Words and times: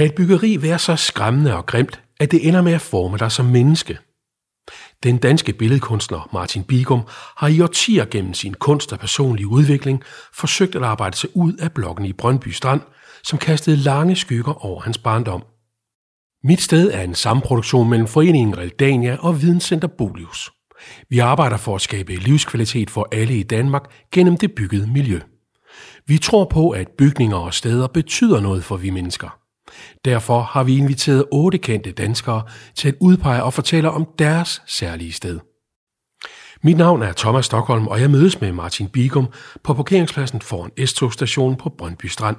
Kan 0.00 0.06
et 0.06 0.14
byggeri 0.14 0.62
være 0.62 0.78
så 0.78 0.96
skræmmende 0.96 1.56
og 1.56 1.66
grimt, 1.66 2.02
at 2.20 2.30
det 2.30 2.48
ender 2.48 2.62
med 2.62 2.72
at 2.72 2.80
forme 2.80 3.18
dig 3.18 3.32
som 3.32 3.46
menneske? 3.46 3.98
Den 5.02 5.18
danske 5.18 5.52
billedkunstner 5.52 6.28
Martin 6.32 6.64
Bigum 6.64 7.00
har 7.36 7.48
i 7.48 7.60
årtier 7.60 8.04
gennem 8.04 8.34
sin 8.34 8.54
kunst 8.54 8.92
og 8.92 8.98
personlige 8.98 9.46
udvikling 9.46 10.02
forsøgt 10.34 10.76
at 10.76 10.82
arbejde 10.82 11.16
sig 11.16 11.30
ud 11.34 11.52
af 11.52 11.72
blokken 11.72 12.04
i 12.06 12.12
Brøndby 12.12 12.48
Strand, 12.48 12.80
som 13.24 13.38
kastede 13.38 13.76
lange 13.76 14.16
skygger 14.16 14.66
over 14.66 14.80
hans 14.80 14.98
barndom. 14.98 15.42
Mit 16.44 16.60
sted 16.60 16.90
er 16.92 17.02
en 17.02 17.14
samproduktion 17.14 17.90
mellem 17.90 18.08
Foreningen 18.08 18.58
Realdania 18.58 19.16
og 19.20 19.42
Videnscenter 19.42 19.88
Bolius. 19.88 20.50
Vi 21.08 21.18
arbejder 21.18 21.56
for 21.56 21.74
at 21.74 21.80
skabe 21.80 22.16
livskvalitet 22.16 22.90
for 22.90 23.08
alle 23.12 23.38
i 23.38 23.42
Danmark 23.42 23.82
gennem 24.12 24.36
det 24.36 24.52
byggede 24.52 24.92
miljø. 24.92 25.20
Vi 26.06 26.18
tror 26.18 26.44
på, 26.44 26.70
at 26.70 26.88
bygninger 26.98 27.36
og 27.36 27.54
steder 27.54 27.86
betyder 27.86 28.40
noget 28.40 28.64
for 28.64 28.76
vi 28.76 28.90
mennesker. 28.90 29.39
Derfor 30.04 30.42
har 30.42 30.62
vi 30.62 30.76
inviteret 30.76 31.24
otte 31.32 31.58
kendte 31.58 31.92
danskere 31.92 32.42
til 32.74 32.88
at 32.88 32.94
udpege 33.00 33.42
og 33.42 33.54
fortælle 33.54 33.90
om 33.90 34.08
deres 34.18 34.62
særlige 34.66 35.12
sted. 35.12 35.40
Mit 36.62 36.76
navn 36.76 37.02
er 37.02 37.12
Thomas 37.12 37.46
Stockholm, 37.46 37.86
og 37.86 38.00
jeg 38.00 38.10
mødes 38.10 38.40
med 38.40 38.52
Martin 38.52 38.88
Bigum 38.88 39.28
på 39.64 39.74
parkeringspladsen 39.74 40.40
foran 40.40 40.86
S-togstationen 40.86 41.56
på 41.56 41.68
Brøndby 41.78 42.06
Strand. 42.06 42.36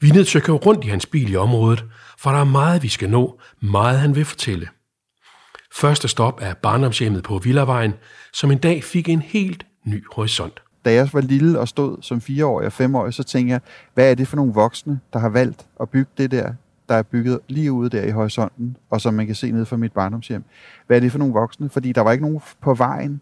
Vi 0.00 0.08
er 0.08 0.14
nødt 0.14 0.48
rundt 0.66 0.84
i 0.84 0.88
hans 0.88 1.06
bil 1.06 1.32
i 1.32 1.36
området, 1.36 1.84
for 2.18 2.30
der 2.30 2.38
er 2.38 2.44
meget, 2.44 2.82
vi 2.82 2.88
skal 2.88 3.10
nå, 3.10 3.40
meget 3.60 3.98
han 3.98 4.14
vil 4.14 4.24
fortælle. 4.24 4.68
Første 5.74 6.08
stop 6.08 6.38
er 6.42 6.54
barndomshjemmet 6.54 7.24
på 7.24 7.38
Villavejen, 7.38 7.94
som 8.32 8.50
en 8.50 8.58
dag 8.58 8.84
fik 8.84 9.08
en 9.08 9.22
helt 9.22 9.66
ny 9.86 10.04
horisont. 10.12 10.62
Da 10.86 10.92
jeg 10.92 11.08
var 11.12 11.20
lille 11.20 11.60
og 11.60 11.68
stod 11.68 11.96
som 12.00 12.20
fireårig 12.20 12.66
og 12.66 12.72
femårig, 12.72 13.14
så 13.14 13.22
tænkte 13.22 13.52
jeg, 13.52 13.60
hvad 13.94 14.10
er 14.10 14.14
det 14.14 14.28
for 14.28 14.36
nogle 14.36 14.52
voksne, 14.52 15.00
der 15.12 15.18
har 15.18 15.28
valgt 15.28 15.66
at 15.80 15.88
bygge 15.88 16.10
det 16.18 16.30
der, 16.30 16.52
der 16.88 16.94
er 16.94 17.02
bygget 17.02 17.38
lige 17.48 17.72
ude 17.72 17.90
der 17.90 18.02
i 18.02 18.10
horisonten, 18.10 18.76
og 18.90 19.00
som 19.00 19.14
man 19.14 19.26
kan 19.26 19.34
se 19.34 19.50
ned 19.50 19.64
fra 19.64 19.76
mit 19.76 19.92
barndomshjem. 19.92 20.44
Hvad 20.86 20.96
er 20.96 21.00
det 21.00 21.12
for 21.12 21.18
nogle 21.18 21.34
voksne? 21.34 21.68
Fordi 21.68 21.92
der 21.92 22.00
var 22.00 22.12
ikke 22.12 22.24
nogen 22.24 22.40
på 22.60 22.74
vejen, 22.74 23.20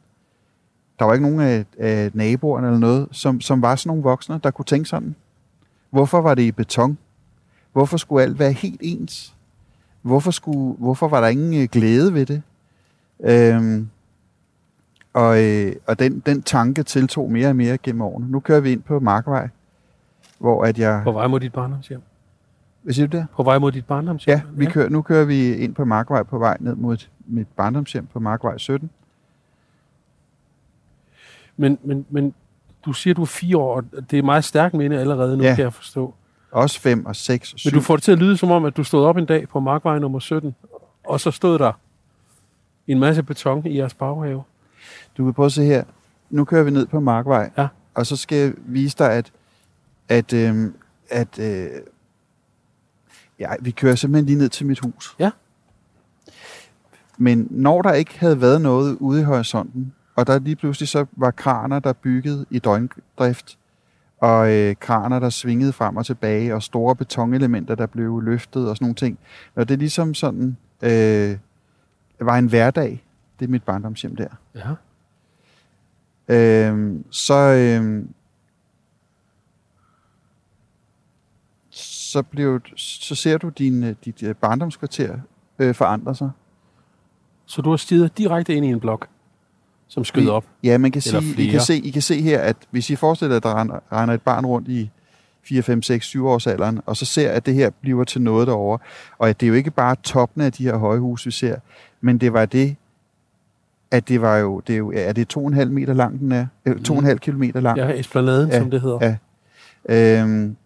der 0.98 1.04
var 1.04 1.12
ikke 1.12 1.26
nogen 1.26 1.40
af, 1.40 1.64
af 1.78 2.10
naboerne 2.14 2.66
eller 2.66 2.78
noget, 2.78 3.08
som, 3.12 3.40
som 3.40 3.62
var 3.62 3.76
sådan 3.76 3.88
nogle 3.88 4.02
voksne, 4.02 4.40
der 4.44 4.50
kunne 4.50 4.64
tænke 4.64 4.88
sådan. 4.88 5.14
Hvorfor 5.90 6.20
var 6.20 6.34
det 6.34 6.42
i 6.42 6.52
beton? 6.52 6.98
Hvorfor 7.72 7.96
skulle 7.96 8.22
alt 8.22 8.38
være 8.38 8.52
helt 8.52 8.80
ens? 8.80 9.34
Hvorfor, 10.02 10.30
skulle, 10.30 10.76
hvorfor 10.78 11.08
var 11.08 11.20
der 11.20 11.28
ingen 11.28 11.62
øh, 11.62 11.68
glæde 11.72 12.14
ved 12.14 12.26
det? 12.26 12.42
Øhm, 13.20 13.88
og 15.14 15.42
øh, 15.42 15.72
og 15.86 15.98
den, 15.98 16.22
den 16.26 16.42
tanke 16.42 16.82
tiltog 16.82 17.32
mere 17.32 17.48
og 17.48 17.56
mere 17.56 17.78
gennem 17.78 18.02
årene. 18.02 18.30
Nu 18.30 18.40
kører 18.40 18.60
vi 18.60 18.72
ind 18.72 18.82
på 18.82 19.00
Markvej, 19.00 19.48
hvor 20.38 20.64
at 20.64 20.78
jeg... 20.78 21.00
På 21.04 21.12
vej 21.12 21.26
mod 21.26 21.40
dit 21.40 21.52
barndomshjem? 21.52 22.02
Hvad 22.82 22.94
siger 22.94 23.06
du 23.06 23.16
der? 23.16 23.24
På 23.36 23.42
vej 23.42 23.58
mod 23.58 23.72
dit 23.72 23.86
barndomshjem? 23.86 24.36
Ja, 24.36 24.42
vi 24.52 24.66
kører, 24.66 24.88
nu 24.88 25.02
kører 25.02 25.24
vi 25.24 25.54
ind 25.54 25.74
på 25.74 25.84
Markvej 25.84 26.22
på 26.22 26.38
vej 26.38 26.56
ned 26.60 26.74
mod 26.74 26.96
mit 27.26 27.48
barndomshjem 27.56 28.06
på 28.06 28.20
Markvej 28.20 28.58
17. 28.58 28.90
Men, 31.56 31.78
men, 31.82 32.06
men 32.10 32.34
du 32.84 32.92
siger, 32.92 33.14
du 33.14 33.22
er 33.22 33.26
fire 33.26 33.56
år, 33.56 33.76
og 33.76 34.10
det 34.10 34.18
er 34.18 34.22
meget 34.22 34.44
stærkt 34.44 34.74
minde 34.74 35.00
allerede 35.00 35.36
nu, 35.36 35.44
ja. 35.44 35.54
kan 35.54 35.62
jeg 35.62 35.72
forstå. 35.72 36.14
Også 36.50 36.80
fem 36.80 37.06
og 37.06 37.16
seks 37.16 37.52
og 37.52 37.58
syv. 37.58 37.70
Men 37.70 37.74
du 37.74 37.80
får 37.80 37.96
det 37.96 38.02
til 38.02 38.12
at 38.12 38.18
lyde 38.18 38.36
som 38.36 38.50
om, 38.50 38.64
at 38.64 38.76
du 38.76 38.84
stod 38.84 39.04
op 39.04 39.16
en 39.16 39.26
dag 39.26 39.48
på 39.48 39.60
Markvej 39.60 39.98
nummer 39.98 40.18
17, 40.18 40.54
og 41.04 41.20
så 41.20 41.30
stod 41.30 41.58
der 41.58 41.72
en 42.86 42.98
masse 42.98 43.22
beton 43.22 43.66
i 43.66 43.78
jeres 43.78 43.94
baghave. 43.94 44.42
Du 45.18 45.24
kan 45.24 45.34
prøve 45.34 45.46
at 45.46 45.52
se 45.52 45.64
her. 45.64 45.84
Nu 46.30 46.44
kører 46.44 46.62
vi 46.62 46.70
ned 46.70 46.86
på 46.86 47.00
Markvej, 47.00 47.50
ja. 47.58 47.68
og 47.94 48.06
så 48.06 48.16
skal 48.16 48.38
jeg 48.38 48.52
vise 48.56 48.96
dig, 48.98 49.12
at, 49.12 49.32
at, 50.08 50.32
øh, 50.32 50.70
at 51.10 51.38
øh, 51.38 51.68
ja, 53.38 53.48
vi 53.60 53.70
kører 53.70 53.94
simpelthen 53.94 54.26
lige 54.26 54.38
ned 54.38 54.48
til 54.48 54.66
mit 54.66 54.78
hus. 54.78 55.16
Ja. 55.18 55.30
Men 57.18 57.48
når 57.50 57.82
der 57.82 57.92
ikke 57.92 58.18
havde 58.18 58.40
været 58.40 58.60
noget 58.60 58.96
ude 59.00 59.20
i 59.20 59.24
horisonten, 59.24 59.92
og 60.16 60.26
der 60.26 60.38
lige 60.38 60.56
pludselig 60.56 60.88
så 60.88 61.06
var 61.12 61.30
kraner, 61.30 61.78
der 61.78 61.92
byggede 61.92 62.46
i 62.50 62.58
døgndrift, 62.58 63.58
og 64.20 64.52
øh, 64.52 64.74
kraner, 64.80 65.18
der 65.18 65.30
svingede 65.30 65.72
frem 65.72 65.96
og 65.96 66.06
tilbage, 66.06 66.54
og 66.54 66.62
store 66.62 66.96
betonelementer, 66.96 67.74
der 67.74 67.86
blev 67.86 68.20
løftet 68.20 68.68
og 68.68 68.76
sådan 68.76 68.84
nogle 68.84 68.94
ting. 68.94 69.18
Og 69.54 69.68
det 69.68 69.78
ligesom 69.78 70.14
sådan, 70.14 70.56
øh, 70.82 71.36
var 72.20 72.38
en 72.38 72.46
hverdag. 72.46 73.03
Det 73.38 73.46
er 73.46 73.50
mit 73.50 73.62
barndomshjem 73.62 74.16
der. 74.16 74.28
Ja. 74.54 74.70
Øh, 76.28 77.00
så, 77.10 77.34
øh, 77.34 78.04
så, 81.70 82.22
blev, 82.22 82.60
så 82.76 83.14
ser 83.14 83.38
du 83.38 83.48
din, 83.48 83.84
øh, 83.84 83.94
dit 84.04 84.22
øh, 84.22 84.34
barndomskvarter 84.34 85.18
øh, 85.58 85.74
forandre 85.74 86.14
sig. 86.14 86.30
Så 87.46 87.62
du 87.62 87.70
har 87.70 87.76
stiget 87.76 88.18
direkte 88.18 88.54
ind 88.54 88.66
i 88.66 88.68
en 88.68 88.80
blok? 88.80 89.08
som 89.94 90.04
skyder 90.04 90.32
op? 90.32 90.44
Ja, 90.62 90.78
man 90.78 90.90
kan 90.90 91.02
sige, 91.02 91.42
I 91.42 91.46
kan, 91.46 91.60
se, 91.60 91.76
I 91.76 91.90
kan 91.90 92.02
se 92.02 92.22
her, 92.22 92.40
at 92.40 92.56
hvis 92.70 92.90
I 92.90 92.96
forestiller, 92.96 93.36
at 93.36 93.42
der 93.42 93.80
render 93.92 94.14
et 94.14 94.22
barn 94.22 94.46
rundt 94.46 94.68
i 94.68 94.90
4, 95.42 95.62
5, 95.62 95.82
6, 95.82 96.06
7 96.06 96.26
års 96.26 96.46
alderen, 96.46 96.80
og 96.86 96.96
så 96.96 97.04
ser, 97.04 97.30
at 97.30 97.46
det 97.46 97.54
her 97.54 97.70
bliver 97.70 98.04
til 98.04 98.22
noget 98.22 98.46
derovre. 98.46 98.78
Og 99.18 99.28
at 99.28 99.40
det 99.40 99.46
er 99.46 99.48
jo 99.48 99.54
ikke 99.54 99.70
bare 99.70 99.96
toppen 100.02 100.42
af 100.42 100.52
de 100.52 100.62
her 100.62 100.76
højhus, 100.76 101.26
vi 101.26 101.30
ser, 101.30 101.56
men 102.00 102.18
det 102.18 102.32
var 102.32 102.46
det, 102.46 102.76
at 103.94 104.08
det 104.08 104.20
var 104.20 104.36
jo, 104.36 104.60
det 104.66 104.72
er 104.72 104.78
jo, 104.78 104.92
er 104.96 105.12
det 105.12 105.36
2,5 105.36 105.64
meter 105.64 105.94
lang, 105.94 106.20
den 106.20 106.32
er? 106.32 106.46
2,5 106.68 107.12
mm. 107.12 107.18
kilometer 107.18 107.60
lang? 107.60 107.78
Ja, 107.78 107.98
esplanaden, 107.98 108.50
ja, 108.50 108.58
som 108.58 108.70
det 108.70 108.80
hedder. 108.80 109.16
Ja. 109.88 110.22
Øhm, 110.22 110.56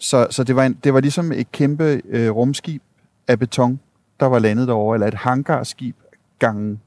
så 0.00 0.26
så 0.30 0.44
det, 0.44 0.56
var 0.56 0.66
en, 0.66 0.78
det 0.84 0.94
var 0.94 1.00
ligesom 1.00 1.32
et 1.32 1.52
kæmpe 1.52 2.02
øh, 2.08 2.30
rumskib 2.30 2.82
af 3.28 3.38
beton, 3.38 3.80
der 4.20 4.26
var 4.26 4.38
landet 4.38 4.68
derovre, 4.68 4.96
eller 4.96 5.06
et 5.06 5.14
hangarskib 5.14 5.96
gangen 6.38 6.80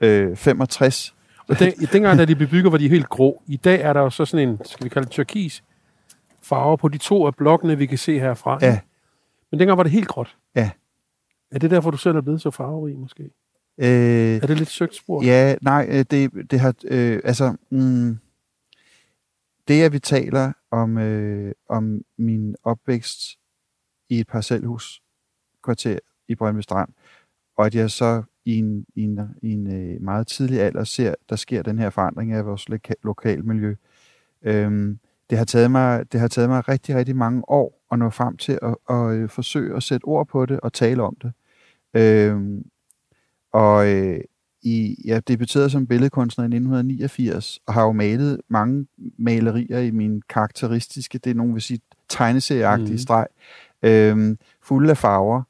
øh, 0.00 0.36
65. 0.36 1.14
Og 1.48 1.58
den, 1.58 1.72
dengang, 1.92 2.18
da 2.18 2.24
de 2.24 2.34
blev 2.34 2.48
bygget, 2.48 2.72
var 2.72 2.78
de 2.78 2.88
helt 2.88 3.08
grå. 3.08 3.42
I 3.46 3.56
dag 3.56 3.80
er 3.80 3.92
der 3.92 4.00
jo 4.00 4.10
så 4.10 4.24
sådan 4.24 4.48
en, 4.48 4.60
skal 4.64 4.84
vi 4.84 4.88
kalde 4.88 5.06
det 5.06 5.12
turkis, 5.12 5.62
farve 6.42 6.78
på 6.78 6.88
de 6.88 6.98
to 6.98 7.26
af 7.26 7.34
blokkene, 7.34 7.78
vi 7.78 7.86
kan 7.86 7.98
se 7.98 8.18
herfra. 8.18 8.58
Ja. 8.62 8.78
Men 9.50 9.60
dengang 9.60 9.76
var 9.76 9.82
det 9.82 9.92
helt 9.92 10.08
gråt. 10.08 10.36
Ja. 10.54 10.70
Er 11.50 11.58
det 11.58 11.70
derfor, 11.70 11.90
du 11.90 11.96
selv 11.96 12.16
er 12.16 12.20
blevet 12.20 12.42
så 12.42 12.50
farverig, 12.50 12.98
måske? 12.98 13.30
Øh, 13.78 14.36
er 14.36 14.46
det 14.46 14.58
lidt 14.58 14.68
søgt 14.68 14.94
spor? 14.94 15.24
Ja, 15.24 15.56
nej, 15.62 15.86
øh, 15.90 16.04
det, 16.10 16.50
det 16.50 16.60
har, 16.60 16.74
øh, 16.84 17.20
altså, 17.24 17.56
mm, 17.70 18.18
det 19.68 19.82
at 19.82 19.92
vi 19.92 19.98
taler 19.98 20.52
om, 20.70 20.98
øh, 20.98 21.52
om 21.68 22.02
min 22.18 22.56
opvækst 22.62 23.20
i 24.08 24.20
et 24.20 24.26
parcelhus 24.26 25.02
kvarter 25.64 25.98
i 26.28 26.34
Brøndby 26.34 26.60
Strand, 26.60 26.88
og 27.56 27.66
at 27.66 27.74
jeg 27.74 27.90
så 27.90 28.22
i 28.44 28.56
en, 28.58 28.86
i 28.94 29.02
en, 29.02 29.20
i 29.42 29.52
en 29.52 29.66
øh, 29.66 30.02
meget 30.02 30.26
tidlig 30.26 30.60
alder 30.60 30.84
ser, 30.84 31.14
der 31.28 31.36
sker 31.36 31.62
den 31.62 31.78
her 31.78 31.90
forandring 31.90 32.32
af 32.32 32.46
vores 32.46 32.66
loka- 32.70 33.00
lokalmiljø. 33.02 33.74
Øhm, 34.42 34.98
det, 35.30 35.38
har 35.38 35.44
taget 35.44 35.70
mig, 35.70 36.12
det 36.12 36.20
har 36.20 36.28
taget 36.28 36.48
mig 36.48 36.68
rigtig, 36.68 36.94
rigtig 36.94 37.16
mange 37.16 37.42
år 37.48 37.86
at 37.92 37.98
nå 37.98 38.10
frem 38.10 38.36
til 38.36 38.58
at, 38.62 38.76
at, 38.90 38.96
at 38.96 39.14
øh, 39.16 39.28
forsøge 39.28 39.76
at 39.76 39.82
sætte 39.82 40.04
ord 40.04 40.28
på 40.28 40.46
det 40.46 40.60
og 40.60 40.72
tale 40.72 41.02
om 41.02 41.16
det. 41.22 41.32
Øhm, 41.94 42.70
og 43.56 43.88
øh, 43.88 44.20
i, 44.62 44.96
jeg 45.04 45.28
debuterede 45.28 45.70
som 45.70 45.86
billedkunstner 45.86 46.44
i 46.44 46.46
1989, 46.46 47.60
og 47.66 47.74
har 47.74 47.82
jo 47.82 47.92
malet 47.92 48.40
mange 48.48 48.86
malerier 49.18 49.78
i 49.78 49.90
min 49.90 50.22
karakteristiske, 50.28 51.18
det 51.18 51.30
er 51.30 51.34
nogen 51.34 51.54
vil 51.54 51.62
sige 51.62 51.80
tegneserieagtige 52.08 52.92
mm. 52.92 52.98
streg, 52.98 53.26
øhm, 53.82 54.38
fulde 54.62 54.90
af 54.90 54.96
farver. 54.96 55.42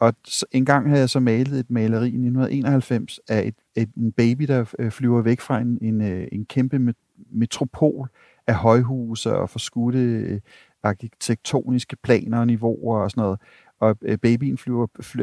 Og 0.00 0.14
en 0.52 0.64
gang 0.64 0.88
havde 0.88 1.00
jeg 1.00 1.10
så 1.10 1.20
malet 1.20 1.58
et 1.58 1.70
maleri 1.70 2.04
i 2.04 2.06
1991 2.06 3.20
af 3.28 3.46
et, 3.46 3.54
et, 3.74 3.90
en 3.96 4.12
baby, 4.12 4.44
der 4.44 4.64
øh, 4.78 4.90
flyver 4.90 5.22
væk 5.22 5.40
fra 5.40 5.60
en, 5.60 5.78
en, 5.82 6.00
øh, 6.00 6.28
en 6.32 6.44
kæmpe 6.44 6.94
metropol 7.32 8.08
af 8.46 8.54
højhuse 8.54 9.34
og 9.34 9.50
forskudte 9.50 9.98
øh, 9.98 10.40
arkitektoniske 10.82 11.96
planer 11.96 12.38
og 12.38 12.46
niveauer 12.46 12.98
og 12.98 13.10
sådan 13.10 13.22
noget. 13.22 13.40
Og 13.80 13.98
babyen 14.22 14.58
flyver 14.58 14.86
fly, 15.00 15.22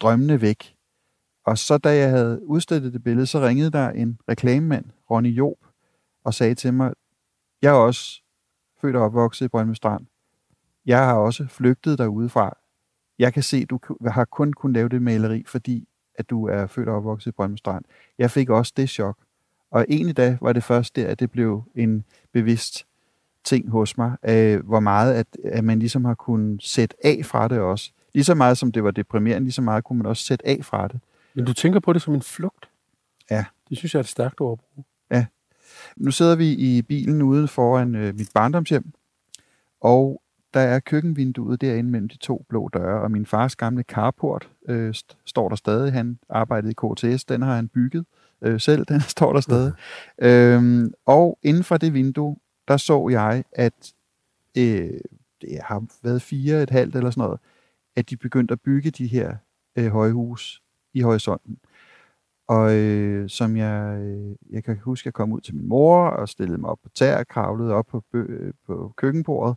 drømmende 0.00 0.40
væk. 0.40 0.75
Og 1.46 1.58
så 1.58 1.78
da 1.78 1.96
jeg 1.96 2.10
havde 2.10 2.40
udstillet 2.42 2.92
det 2.92 3.04
billede, 3.04 3.26
så 3.26 3.40
ringede 3.40 3.70
der 3.70 3.90
en 3.90 4.18
reklamemand, 4.28 4.84
Ronny 5.10 5.36
Job, 5.36 5.56
og 6.24 6.34
sagde 6.34 6.54
til 6.54 6.74
mig, 6.74 6.92
jeg 7.62 7.68
er 7.68 7.78
også 7.78 8.22
født 8.80 8.96
og 8.96 9.02
opvokset 9.02 9.44
i 9.44 9.48
Brøndby 9.48 9.74
Strand. 9.74 10.06
Jeg 10.86 10.98
har 10.98 11.14
også 11.14 11.46
flygtet 11.48 11.98
derudefra 11.98 12.56
jeg 13.18 13.32
kan 13.32 13.42
se, 13.42 13.64
du 13.64 13.78
har 14.06 14.24
kun 14.24 14.52
kunnet 14.52 14.74
lave 14.74 14.88
det 14.88 15.02
maleri, 15.02 15.44
fordi 15.46 15.88
at 16.14 16.30
du 16.30 16.46
er 16.46 16.66
født 16.66 16.88
og 16.88 16.96
opvokset 16.96 17.30
i 17.30 17.32
Brøndby 17.32 17.56
Strand. 17.56 17.84
Jeg 18.18 18.30
fik 18.30 18.50
også 18.50 18.72
det 18.76 18.90
chok. 18.90 19.18
Og 19.70 19.86
egentlig 19.88 20.16
da 20.16 20.38
var 20.40 20.52
det 20.52 20.64
først 20.64 20.96
der, 20.96 21.08
at 21.08 21.20
det 21.20 21.30
blev 21.30 21.62
en 21.74 22.04
bevidst 22.32 22.86
ting 23.44 23.70
hos 23.70 23.98
mig, 23.98 24.16
øh, 24.22 24.66
hvor 24.66 24.80
meget 24.80 25.14
at, 25.14 25.26
at 25.44 25.64
man 25.64 25.78
ligesom 25.78 26.04
har 26.04 26.14
kunnet 26.14 26.62
sætte 26.62 26.96
af 27.04 27.24
fra 27.24 27.48
det 27.48 27.58
også. 27.58 27.90
Lige 28.14 28.24
så 28.24 28.34
meget 28.34 28.58
som 28.58 28.72
det 28.72 28.84
var 28.84 28.90
deprimerende, 28.90 29.44
lige 29.44 29.52
så 29.52 29.62
meget 29.62 29.84
kunne 29.84 29.96
man 29.96 30.06
også 30.06 30.24
sætte 30.24 30.46
af 30.46 30.58
fra 30.62 30.88
det. 30.88 31.00
Men 31.36 31.44
du 31.44 31.52
tænker 31.52 31.80
på 31.80 31.92
det 31.92 32.02
som 32.02 32.14
en 32.14 32.22
flugt? 32.22 32.68
Ja. 33.30 33.44
Det 33.68 33.78
synes 33.78 33.94
jeg 33.94 33.98
er 33.98 34.02
et 34.02 34.08
stærkt 34.08 34.40
ord 34.40 34.60
Ja. 35.10 35.26
Nu 35.96 36.10
sidder 36.10 36.36
vi 36.36 36.52
i 36.52 36.82
bilen 36.82 37.22
ude 37.22 37.48
foran 37.48 37.94
øh, 37.94 38.14
mit 38.14 38.30
barndomshjem, 38.34 38.92
og 39.80 40.22
der 40.54 40.60
er 40.60 40.80
køkkenvinduet 40.80 41.60
derinde 41.60 41.90
mellem 41.90 42.08
de 42.08 42.16
to 42.16 42.46
blå 42.48 42.68
døre, 42.74 43.00
og 43.02 43.10
min 43.10 43.26
fars 43.26 43.56
gamle 43.56 43.82
carport 43.82 44.50
øh, 44.68 44.94
st- 44.96 45.16
står 45.24 45.48
der 45.48 45.56
stadig. 45.56 45.92
Han 45.92 46.18
arbejdede 46.28 46.70
i 46.72 46.74
KTS, 46.74 47.24
den 47.24 47.42
har 47.42 47.54
han 47.56 47.68
bygget 47.68 48.06
øh, 48.42 48.60
selv, 48.60 48.84
den 48.84 49.00
står 49.16 49.32
der 49.32 49.40
stadig. 49.40 49.72
øhm, 50.18 50.92
og 51.06 51.38
inden 51.42 51.64
for 51.64 51.76
det 51.76 51.94
vindue, 51.94 52.36
der 52.68 52.76
så 52.76 53.08
jeg, 53.08 53.44
at 53.52 53.92
øh, 54.58 54.90
det 55.40 55.58
har 55.62 55.84
været 56.02 56.22
fire 56.22 56.62
et 56.62 56.70
halvt 56.70 56.96
eller 56.96 57.10
sådan 57.10 57.22
noget, 57.24 57.40
at 57.96 58.10
de 58.10 58.16
begyndte 58.16 58.52
at 58.52 58.60
bygge 58.60 58.90
de 58.90 59.06
her 59.06 59.36
øh, 59.76 59.86
højhus 59.86 60.62
i 60.96 61.00
horisonten. 61.00 61.58
Og 62.48 62.74
øh, 62.74 63.28
som 63.28 63.56
jeg, 63.56 63.98
øh, 64.00 64.36
jeg 64.50 64.64
kan 64.64 64.78
huske, 64.78 65.02
at 65.02 65.06
jeg 65.06 65.14
kom 65.14 65.32
ud 65.32 65.40
til 65.40 65.54
min 65.54 65.68
mor 65.68 66.06
og 66.06 66.28
stillede 66.28 66.58
mig 66.58 66.70
op 66.70 66.78
på 66.82 66.88
tær, 66.94 67.24
kravlede 67.24 67.72
op 67.72 67.86
på, 67.86 68.04
bø, 68.12 68.50
på 68.66 68.92
køkkenbordet, 68.96 69.56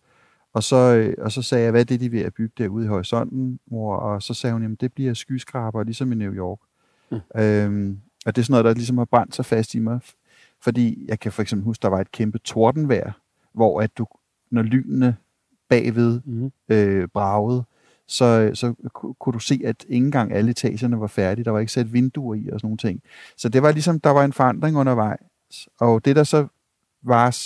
og 0.53 0.63
så, 0.63 0.75
øh, 0.75 1.13
og 1.17 1.31
så 1.31 1.41
sagde 1.41 1.63
jeg, 1.63 1.71
hvad 1.71 1.81
er 1.81 1.85
det, 1.85 1.99
de 1.99 2.05
er 2.05 2.09
ved 2.09 2.21
at 2.21 2.33
bygge 2.33 2.53
derude 2.57 2.85
i 2.85 2.87
horisonten, 2.87 3.59
mor? 3.71 3.95
Og 3.95 4.23
så 4.23 4.33
sagde 4.33 4.53
hun, 4.53 4.61
jamen 4.61 4.77
det 4.81 4.93
bliver 4.93 5.13
skyskraber, 5.13 5.83
ligesom 5.83 6.11
i 6.11 6.15
New 6.15 6.33
York. 6.33 6.59
Mm. 7.11 7.41
Øhm, 7.41 7.99
og 8.25 8.35
det 8.35 8.41
er 8.41 8.45
sådan 8.45 8.53
noget, 8.53 8.65
der 8.65 8.73
ligesom 8.73 8.97
har 8.97 9.05
brændt 9.05 9.35
sig 9.35 9.45
fast 9.45 9.75
i 9.75 9.79
mig. 9.79 9.99
Fordi 10.61 11.05
jeg 11.07 11.19
kan 11.19 11.31
for 11.31 11.41
eksempel 11.41 11.65
huske, 11.65 11.81
der 11.81 11.87
var 11.87 12.01
et 12.01 12.11
kæmpe 12.11 12.37
tordenvejr, 12.37 13.11
hvor 13.53 13.81
at 13.81 13.97
du, 13.97 14.05
når 14.51 14.61
lynene 14.61 15.15
bagved 15.69 16.21
mm. 16.25 16.51
øh, 16.69 17.07
bragede, 17.07 17.63
så, 18.09 18.51
så 18.53 18.73
kunne 19.19 19.33
du 19.33 19.39
se, 19.39 19.61
at 19.65 19.85
ikke 19.89 20.05
engang 20.05 20.33
alle 20.33 20.51
etagerne 20.51 20.99
var 20.99 21.07
færdige. 21.07 21.45
Der 21.45 21.51
var 21.51 21.59
ikke 21.59 21.71
sat 21.71 21.93
vinduer 21.93 22.35
i 22.35 22.49
og 22.49 22.59
sådan 22.59 22.67
nogle 22.67 22.77
ting. 22.77 23.01
Så 23.37 23.49
det 23.49 23.63
var 23.63 23.71
ligesom, 23.71 23.99
der 23.99 24.09
var 24.09 24.23
en 24.23 24.33
forandring 24.33 24.77
undervejs. 24.77 25.19
Og 25.79 26.05
det, 26.05 26.15
der 26.15 26.23
så 26.23 26.47
var 27.03 27.37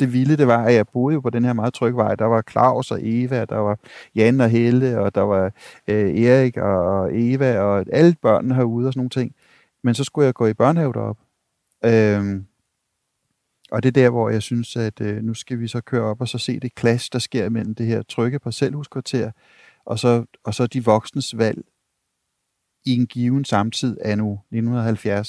det 0.00 0.12
vilde, 0.12 0.36
det 0.36 0.46
var, 0.46 0.64
at 0.64 0.74
jeg 0.74 0.88
boede 0.88 1.14
jo 1.14 1.20
på 1.20 1.30
den 1.30 1.44
her 1.44 1.52
meget 1.52 1.74
trygge 1.74 1.96
vej. 1.96 2.14
Der 2.14 2.24
var 2.24 2.42
Claus 2.50 2.90
og 2.90 2.98
Eva, 3.02 3.44
der 3.44 3.56
var 3.56 3.78
Jan 4.14 4.40
og 4.40 4.48
Helle, 4.48 5.00
og 5.00 5.14
der 5.14 5.20
var 5.20 5.52
øh, 5.88 6.20
Erik 6.20 6.56
og 6.56 7.10
Eva, 7.12 7.58
og 7.60 7.84
alle 7.92 8.16
børnene 8.22 8.54
herude 8.54 8.86
og 8.86 8.92
sådan 8.92 8.98
nogle 9.00 9.10
ting. 9.10 9.34
Men 9.82 9.94
så 9.94 10.04
skulle 10.04 10.26
jeg 10.26 10.34
gå 10.34 10.46
i 10.46 10.54
børnehave 10.54 10.92
derop. 10.92 11.18
Øhm, 11.84 12.46
og 13.70 13.82
det 13.82 13.88
er 13.88 13.92
der, 13.92 14.10
hvor 14.10 14.30
jeg 14.30 14.42
synes, 14.42 14.76
at 14.76 15.00
øh, 15.00 15.22
nu 15.22 15.34
skal 15.34 15.60
vi 15.60 15.68
så 15.68 15.80
køre 15.80 16.02
op 16.02 16.20
og 16.20 16.28
så 16.28 16.38
se 16.38 16.60
det 16.60 16.72
clash, 16.78 17.12
der 17.12 17.18
sker 17.18 17.48
mellem 17.48 17.74
det 17.74 17.86
her 17.86 18.02
trygge 18.02 18.38
parcelhuskvarter, 18.38 19.30
og 19.86 19.98
så, 19.98 20.24
og 20.44 20.54
så 20.54 20.66
de 20.66 20.84
voksnes 20.84 21.38
valg 21.38 21.64
i 22.84 22.90
en 22.90 23.06
given 23.06 23.44
samtid 23.44 23.96
af 24.00 24.18
nu 24.18 24.40
1970-71, 24.54 24.56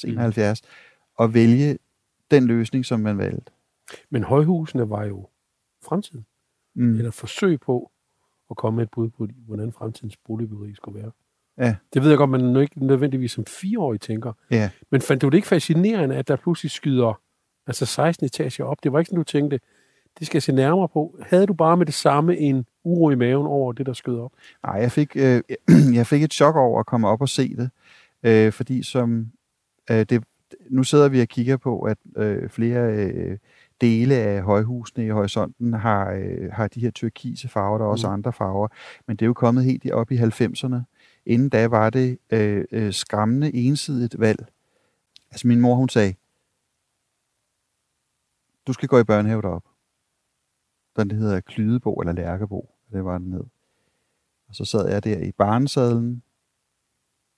mm. 0.07 0.55
og 1.15 1.33
vælge 1.33 1.77
den 2.31 2.47
løsning, 2.47 2.85
som 2.85 2.99
man 2.99 3.17
valgte. 3.17 3.51
Men 4.09 4.23
højhusene 4.23 4.89
var 4.89 5.05
jo 5.05 5.27
fremtiden. 5.85 6.25
Mm. 6.75 6.95
Eller 6.95 7.11
forsøg 7.11 7.59
på 7.59 7.91
at 8.49 8.57
komme 8.57 8.77
med 8.77 8.83
et 8.83 8.91
bud 8.91 9.09
på, 9.09 9.27
hvordan 9.45 9.71
fremtidens 9.71 10.17
boligbyggeri 10.17 10.73
skulle 10.73 10.99
være. 10.99 11.11
Ja. 11.57 11.75
Det 11.93 12.01
ved 12.01 12.09
jeg 12.09 12.17
godt, 12.17 12.29
man 12.29 12.55
ikke 12.57 12.85
nødvendigvis 12.85 13.31
som 13.31 13.45
fireårig 13.45 14.01
tænker. 14.01 14.33
Ja. 14.51 14.69
Men 14.91 15.01
fandt 15.01 15.21
du 15.21 15.29
det 15.29 15.37
ikke 15.37 15.47
fascinerende, 15.47 16.15
at 16.15 16.27
der 16.27 16.35
pludselig 16.35 16.71
skyder 16.71 17.21
altså 17.67 17.85
16 17.85 18.25
etager 18.25 18.63
op? 18.63 18.83
Det 18.83 18.91
var 18.91 18.99
ikke 18.99 19.09
sådan, 19.09 19.17
du 19.17 19.23
tænkte, 19.23 19.59
det 20.19 20.27
skal 20.27 20.37
jeg 20.37 20.43
se 20.43 20.51
nærmere 20.51 20.89
på. 20.89 21.19
Havde 21.21 21.45
du 21.45 21.53
bare 21.53 21.77
med 21.77 21.85
det 21.85 21.93
samme 21.93 22.37
en 22.37 22.65
uro 22.87 23.09
i 23.09 23.15
maven 23.15 23.47
over 23.47 23.73
det, 23.73 23.85
der 23.85 23.93
skød 23.93 24.19
op? 24.19 24.31
Nej, 24.63 24.75
jeg 24.75 24.91
fik, 24.91 25.15
øh, 25.15 25.41
jeg 25.99 26.07
fik 26.07 26.23
et 26.23 26.33
chok 26.33 26.55
over 26.55 26.79
at 26.79 26.85
komme 26.85 27.07
op 27.07 27.21
og 27.21 27.29
se 27.29 27.55
det. 27.55 27.69
Øh, 28.23 28.51
fordi 28.51 28.83
som, 28.83 29.27
øh, 29.91 30.05
det, 30.09 30.23
nu 30.69 30.83
sidder 30.83 31.09
vi 31.09 31.21
og 31.21 31.27
kigger 31.27 31.57
på, 31.57 31.81
at 31.81 31.97
øh, 32.17 32.49
flere 32.49 32.93
øh, 32.93 33.37
dele 33.81 34.15
af 34.15 34.41
højhusene 34.41 35.05
i 35.05 35.09
horisonten 35.09 35.73
har, 35.73 36.11
øh, 36.11 36.51
har 36.51 36.67
de 36.67 36.79
her 36.79 36.91
turkise 36.91 37.47
farver, 37.47 37.77
der 37.77 37.85
er 37.85 37.89
også 37.89 38.07
mm. 38.07 38.13
andre 38.13 38.33
farver. 38.33 38.67
Men 39.07 39.15
det 39.17 39.25
er 39.25 39.27
jo 39.27 39.33
kommet 39.33 39.63
helt 39.63 39.91
op 39.91 40.11
i 40.11 40.17
90'erne. 40.17 40.77
Inden 41.25 41.49
da 41.49 41.67
var 41.67 41.89
det 41.89 42.17
øh, 42.29 42.65
øh, 42.71 42.93
skræmmende 42.93 43.55
ensidigt 43.55 44.19
valg. 44.19 44.45
Altså 45.31 45.47
min 45.47 45.61
mor, 45.61 45.75
hun 45.75 45.89
sagde, 45.89 46.13
du 48.67 48.73
skal 48.73 48.89
gå 48.89 48.99
i 48.99 49.03
børnehave 49.03 49.41
derop. 49.41 49.63
Den 50.95 51.11
hedder 51.11 51.39
Klydebo 51.39 51.93
eller 51.93 52.13
Lærkebo. 52.13 52.76
Det 52.91 53.05
var 53.05 53.17
den 53.17 53.29
ned. 53.29 53.43
Og 54.47 54.55
så 54.55 54.65
sad 54.65 54.89
jeg 54.89 55.03
der 55.03 55.19
i 55.19 55.31
barnesadlen, 55.31 56.23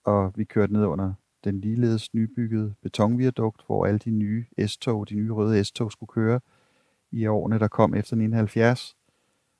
og 0.04 0.32
vi 0.36 0.44
kørte 0.44 0.72
ned 0.72 0.84
under 0.84 1.12
den 1.44 1.60
ligeledes 1.60 2.14
nybyggede 2.14 2.74
betonviadukt, 2.82 3.62
hvor 3.66 3.86
alle 3.86 3.98
de 3.98 4.10
nye 4.10 4.46
S-tog, 4.66 5.08
de 5.08 5.14
nye 5.14 5.32
røde 5.32 5.64
S-tog 5.64 5.92
skulle 5.92 6.10
køre 6.10 6.40
i 7.12 7.26
årene, 7.26 7.58
der 7.58 7.68
kom 7.68 7.94
efter 7.94 8.16
1970 8.16 8.96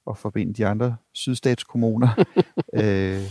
og 0.06 0.16
forbinde 0.16 0.54
de 0.54 0.66
andre 0.66 0.96
sydstatskommuner. 1.12 2.08
øh, 2.82 3.22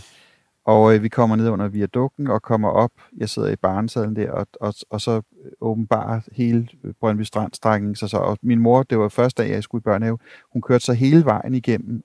og 0.65 0.95
øh, 0.95 1.03
vi 1.03 1.09
kommer 1.09 1.35
ned 1.35 1.49
under 1.49 1.67
viadukten 1.67 2.27
og 2.27 2.41
kommer 2.41 2.69
op. 2.69 2.91
Jeg 3.17 3.29
sidder 3.29 3.49
i 3.49 3.55
barnesalen 3.55 4.15
der, 4.15 4.31
og, 4.31 4.47
og, 4.61 4.73
og 4.89 5.01
så 5.01 5.21
åbenbart 5.61 6.29
hele 6.31 6.67
Brøndby 6.99 7.21
Strand 7.21 7.95
sig 7.95 8.09
så. 8.09 8.17
Og 8.17 8.37
min 8.41 8.59
mor, 8.59 8.83
det 8.83 8.99
var 8.99 9.09
første 9.09 9.43
dag, 9.43 9.51
jeg 9.51 9.63
skulle 9.63 9.81
i 9.81 9.83
børnehave, 9.83 10.17
hun 10.53 10.61
kørte 10.61 10.85
så 10.85 10.93
hele 10.93 11.25
vejen 11.25 11.55
igennem, 11.55 12.03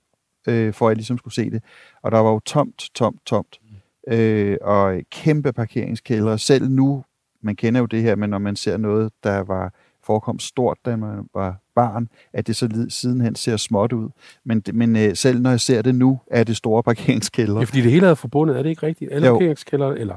øh, 0.48 0.72
for 0.72 0.86
at 0.86 0.90
jeg 0.90 0.96
ligesom 0.96 1.18
skulle 1.18 1.34
se 1.34 1.50
det. 1.50 1.62
Og 2.02 2.12
der 2.12 2.18
var 2.18 2.30
jo 2.30 2.40
tomt, 2.40 2.90
tomt, 2.94 3.20
tomt. 3.26 3.60
Øh, 4.08 4.56
og 4.60 5.00
kæmpe 5.10 5.52
parkeringskældre. 5.52 6.38
Selv 6.38 6.68
nu, 6.68 7.04
man 7.42 7.56
kender 7.56 7.80
jo 7.80 7.86
det 7.86 8.02
her, 8.02 8.16
men 8.16 8.30
når 8.30 8.38
man 8.38 8.56
ser 8.56 8.76
noget, 8.76 9.12
der 9.24 9.38
var 9.38 9.72
forekom 10.02 10.38
stort, 10.38 10.78
da 10.84 10.96
man 10.96 11.28
var 11.34 11.56
barn, 11.74 12.08
at 12.32 12.46
det 12.46 12.56
så 12.56 12.86
sidenhen 12.88 13.34
ser 13.34 13.56
småt 13.56 13.92
ud. 13.92 14.08
Men, 14.44 14.62
men 14.72 14.96
øh, 14.96 15.16
selv 15.16 15.40
når 15.40 15.50
jeg 15.50 15.60
ser 15.60 15.82
det 15.82 15.94
nu, 15.94 16.20
er 16.26 16.44
det 16.44 16.56
store 16.56 16.82
parkeringskælder. 16.82 17.58
Ja, 17.58 17.64
fordi 17.64 17.80
det 17.80 17.90
hele 17.90 18.06
er 18.06 18.14
forbundet, 18.14 18.58
er 18.58 18.62
det 18.62 18.70
ikke 18.70 18.86
rigtigt? 18.86 19.12
Alle 19.12 19.28
parkeringskælder, 19.28 19.88
eller 19.88 20.14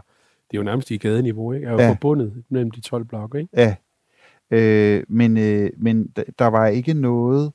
det 0.52 0.58
er 0.58 0.60
jo 0.60 0.64
nærmest 0.64 0.92
i 0.92 0.98
gadeniveau, 0.98 1.52
ikke? 1.52 1.68
er 1.68 1.72
jo 1.72 1.80
ja. 1.80 1.90
forbundet 1.90 2.44
mellem 2.50 2.72
de 2.72 2.82
12 2.82 3.06
blokke. 3.06 3.40
Ikke? 3.40 3.50
Ja, 3.58 3.76
øh, 4.52 5.04
men, 5.10 5.38
øh, 5.38 5.70
men 5.78 6.08
der 6.40 6.48
var 6.48 6.68
ikke 6.68 6.94
noget, 6.94 7.52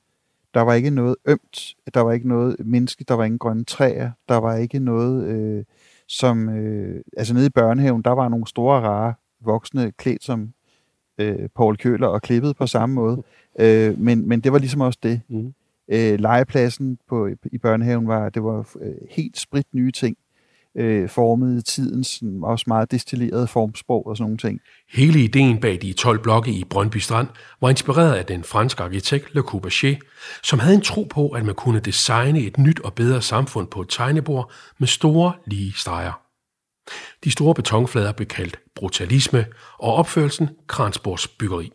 der 0.55 0.61
var 0.61 0.75
ikke 0.75 0.91
noget 0.91 1.17
ømt, 1.27 1.75
der 1.95 2.01
var 2.01 2.13
ikke 2.13 2.29
noget 2.29 2.57
menneske, 2.65 3.05
der 3.05 3.15
var 3.15 3.25
ingen 3.25 3.39
grønne 3.39 3.65
træer, 3.65 4.11
der 4.29 4.37
var 4.37 4.57
ikke 4.57 4.79
noget, 4.79 5.27
øh, 5.27 5.65
som, 6.09 6.49
øh, 6.49 7.01
altså 7.17 7.35
nede 7.35 7.47
i 7.47 7.51
børnehaven, 7.51 8.03
der 8.03 8.11
var 8.11 8.29
nogle 8.29 8.47
store, 8.47 8.81
rare 8.81 9.15
voksne 9.41 9.93
klædt 9.93 10.25
som 10.25 10.53
øh, 11.19 11.49
Paul 11.57 11.77
Køler 11.77 12.07
og 12.07 12.23
klippet 12.23 12.57
på 12.57 12.67
samme 12.67 12.95
måde. 12.95 13.23
Øh, 13.59 13.99
men, 13.99 14.29
men 14.29 14.41
det 14.41 14.53
var 14.53 14.59
ligesom 14.59 14.81
også 14.81 14.99
det. 15.03 15.21
Mm. 15.29 15.55
Øh, 15.89 16.21
legepladsen 16.21 16.99
på, 17.09 17.29
i 17.53 17.59
børnehaven 17.59 18.09
var, 18.09 18.29
det 18.29 18.45
var 18.45 18.69
øh, 18.81 18.95
helt 19.11 19.39
sprit 19.39 19.67
nye 19.73 19.91
ting 19.91 20.17
øh, 20.77 21.09
formet 21.09 21.59
i 21.59 21.63
tidens 21.63 22.23
også 22.43 22.65
meget 22.67 22.91
destillerede 22.91 23.47
formsprog 23.47 24.07
og 24.07 24.17
sådan 24.17 24.25
nogle 24.25 24.39
ting. 24.39 24.61
Hele 24.93 25.25
ideen 25.25 25.61
bag 25.61 25.79
de 25.83 25.93
12 25.93 26.23
blokke 26.23 26.53
i 26.53 26.65
Brøndby 26.65 26.97
Strand 26.97 27.29
var 27.61 27.71
inspireret 27.71 28.15
af 28.15 28.27
den 28.27 28.45
franske 28.45 28.83
arkitekt 28.83 29.35
Le 29.35 29.43
Corbusier, 29.43 29.97
som 30.43 30.59
havde 30.59 30.75
en 30.75 30.81
tro 30.81 31.07
på, 31.11 31.29
at 31.29 31.45
man 31.45 31.55
kunne 31.55 31.81
designe 31.81 32.41
et 32.41 32.59
nyt 32.59 32.81
og 32.81 32.95
bedre 32.95 33.23
samfund 33.23 33.69
på 33.69 33.81
et 33.81 33.89
tegnebord 33.89 34.53
med 34.79 34.89
store 34.89 35.33
lige 35.47 35.73
streger. 35.73 36.13
De 37.25 37.31
store 37.31 37.55
betonflader 37.55 38.13
blev 38.13 38.29
kaldt 38.29 38.59
brutalisme, 38.75 39.47
og 39.79 39.95
opførelsen 39.95 40.49
Kransborgs 40.67 41.29
byggeri. 41.29 41.71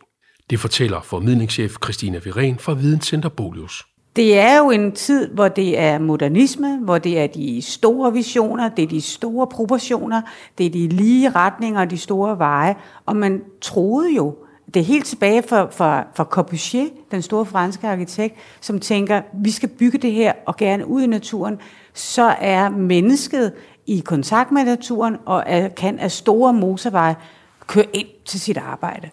Det 0.50 0.60
fortæller 0.60 1.00
formidlingschef 1.00 1.74
Christina 1.84 2.18
Viren 2.18 2.58
fra 2.58 2.74
Videnscenter 2.74 3.28
Bolius. 3.28 3.84
Det 4.18 4.38
er 4.38 4.58
jo 4.58 4.70
en 4.70 4.92
tid, 4.92 5.28
hvor 5.28 5.48
det 5.48 5.78
er 5.78 5.98
modernisme, 5.98 6.78
hvor 6.78 6.98
det 6.98 7.18
er 7.18 7.26
de 7.26 7.62
store 7.62 8.12
visioner, 8.12 8.68
det 8.68 8.82
er 8.82 8.86
de 8.86 9.00
store 9.00 9.46
proportioner, 9.46 10.22
det 10.58 10.66
er 10.66 10.70
de 10.70 10.88
lige 10.88 11.30
retninger 11.30 11.80
og 11.80 11.90
de 11.90 11.98
store 11.98 12.38
veje. 12.38 12.76
Og 13.06 13.16
man 13.16 13.42
troede 13.60 14.14
jo, 14.14 14.36
det 14.74 14.80
er 14.80 14.84
helt 14.84 15.06
tilbage 15.06 15.42
for, 15.42 15.68
for, 15.70 16.04
for 16.14 16.24
Corbusier, 16.24 16.84
den 17.10 17.22
store 17.22 17.46
franske 17.46 17.88
arkitekt, 17.88 18.34
som 18.60 18.80
tænker, 18.80 19.22
vi 19.34 19.50
skal 19.50 19.68
bygge 19.68 19.98
det 19.98 20.12
her 20.12 20.32
og 20.46 20.56
gerne 20.56 20.86
ud 20.86 21.02
i 21.02 21.06
naturen, 21.06 21.58
så 21.94 22.34
er 22.40 22.68
mennesket 22.68 23.52
i 23.86 24.00
kontakt 24.00 24.52
med 24.52 24.64
naturen 24.64 25.16
og 25.26 25.44
er, 25.46 25.68
kan 25.68 25.98
af 25.98 26.10
store 26.10 26.52
motorveje 26.52 27.16
køre 27.66 27.86
ind 27.92 28.08
til 28.24 28.40
sit 28.40 28.56
arbejde. 28.56 29.08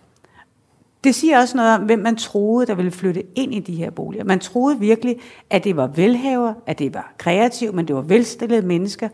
Det 1.05 1.15
siger 1.15 1.39
også 1.39 1.57
noget 1.57 1.75
om, 1.75 1.81
hvem 1.81 1.99
man 1.99 2.15
troede, 2.15 2.67
der 2.67 2.75
ville 2.75 2.91
flytte 2.91 3.23
ind 3.35 3.53
i 3.53 3.59
de 3.59 3.75
her 3.75 3.89
boliger. 3.89 4.23
Man 4.23 4.39
troede 4.39 4.79
virkelig, 4.79 5.17
at 5.49 5.63
det 5.63 5.75
var 5.75 5.87
velhaver, 5.87 6.53
at 6.67 6.79
det 6.79 6.93
var 6.93 7.13
kreativt, 7.17 7.75
men 7.75 7.87
det 7.87 7.95
var 7.95 8.01
velstillede 8.01 8.67
mennesker. 8.67 9.09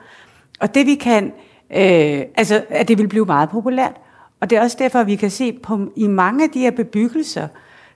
Og 0.60 0.76
det 0.76 0.86
vi 0.86 0.96
kan, 0.96 1.26
øh, 1.72 2.22
altså 2.36 2.64
at 2.70 2.88
det 2.88 2.98
vil 2.98 3.08
blive 3.08 3.26
meget 3.26 3.50
populært. 3.50 3.94
Og 4.40 4.50
det 4.50 4.58
er 4.58 4.62
også 4.62 4.78
derfor, 4.80 5.00
at 5.00 5.08
vi 5.08 5.16
kan 5.16 5.32
se 5.32 5.54
på, 5.54 5.92
i 5.96 6.08
mange 6.08 6.44
af 6.44 6.50
de 6.50 6.60
her 6.60 6.72
bebyggelser, 6.72 7.48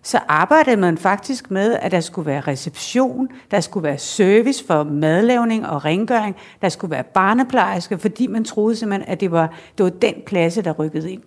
så 0.03 0.19
arbejdede 0.27 0.77
man 0.77 0.97
faktisk 0.97 1.51
med, 1.51 1.73
at 1.73 1.91
der 1.91 1.99
skulle 1.99 2.25
være 2.25 2.41
reception, 2.41 3.27
der 3.51 3.59
skulle 3.59 3.83
være 3.83 3.97
service 3.97 4.65
for 4.65 4.83
madlavning 4.83 5.67
og 5.67 5.85
rengøring, 5.85 6.35
der 6.61 6.69
skulle 6.69 6.91
være 6.91 7.03
barneplejerske, 7.03 7.97
fordi 7.97 8.27
man 8.27 8.43
troede 8.43 8.75
simpelthen, 8.75 9.09
at 9.09 9.19
det 9.19 9.31
var, 9.31 9.53
det 9.77 9.83
var 9.83 9.89
den 9.89 10.13
klasse, 10.25 10.61
der 10.61 10.71
rykkede 10.71 11.11
ind. 11.11 11.21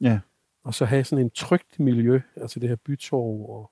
Ja 0.00 0.18
og 0.66 0.74
så 0.74 0.84
have 0.84 1.04
sådan 1.04 1.24
en 1.24 1.30
trygt 1.30 1.80
miljø, 1.80 2.20
altså 2.36 2.60
det 2.60 2.68
her 2.68 2.76
bytorv, 2.76 3.50
og 3.50 3.70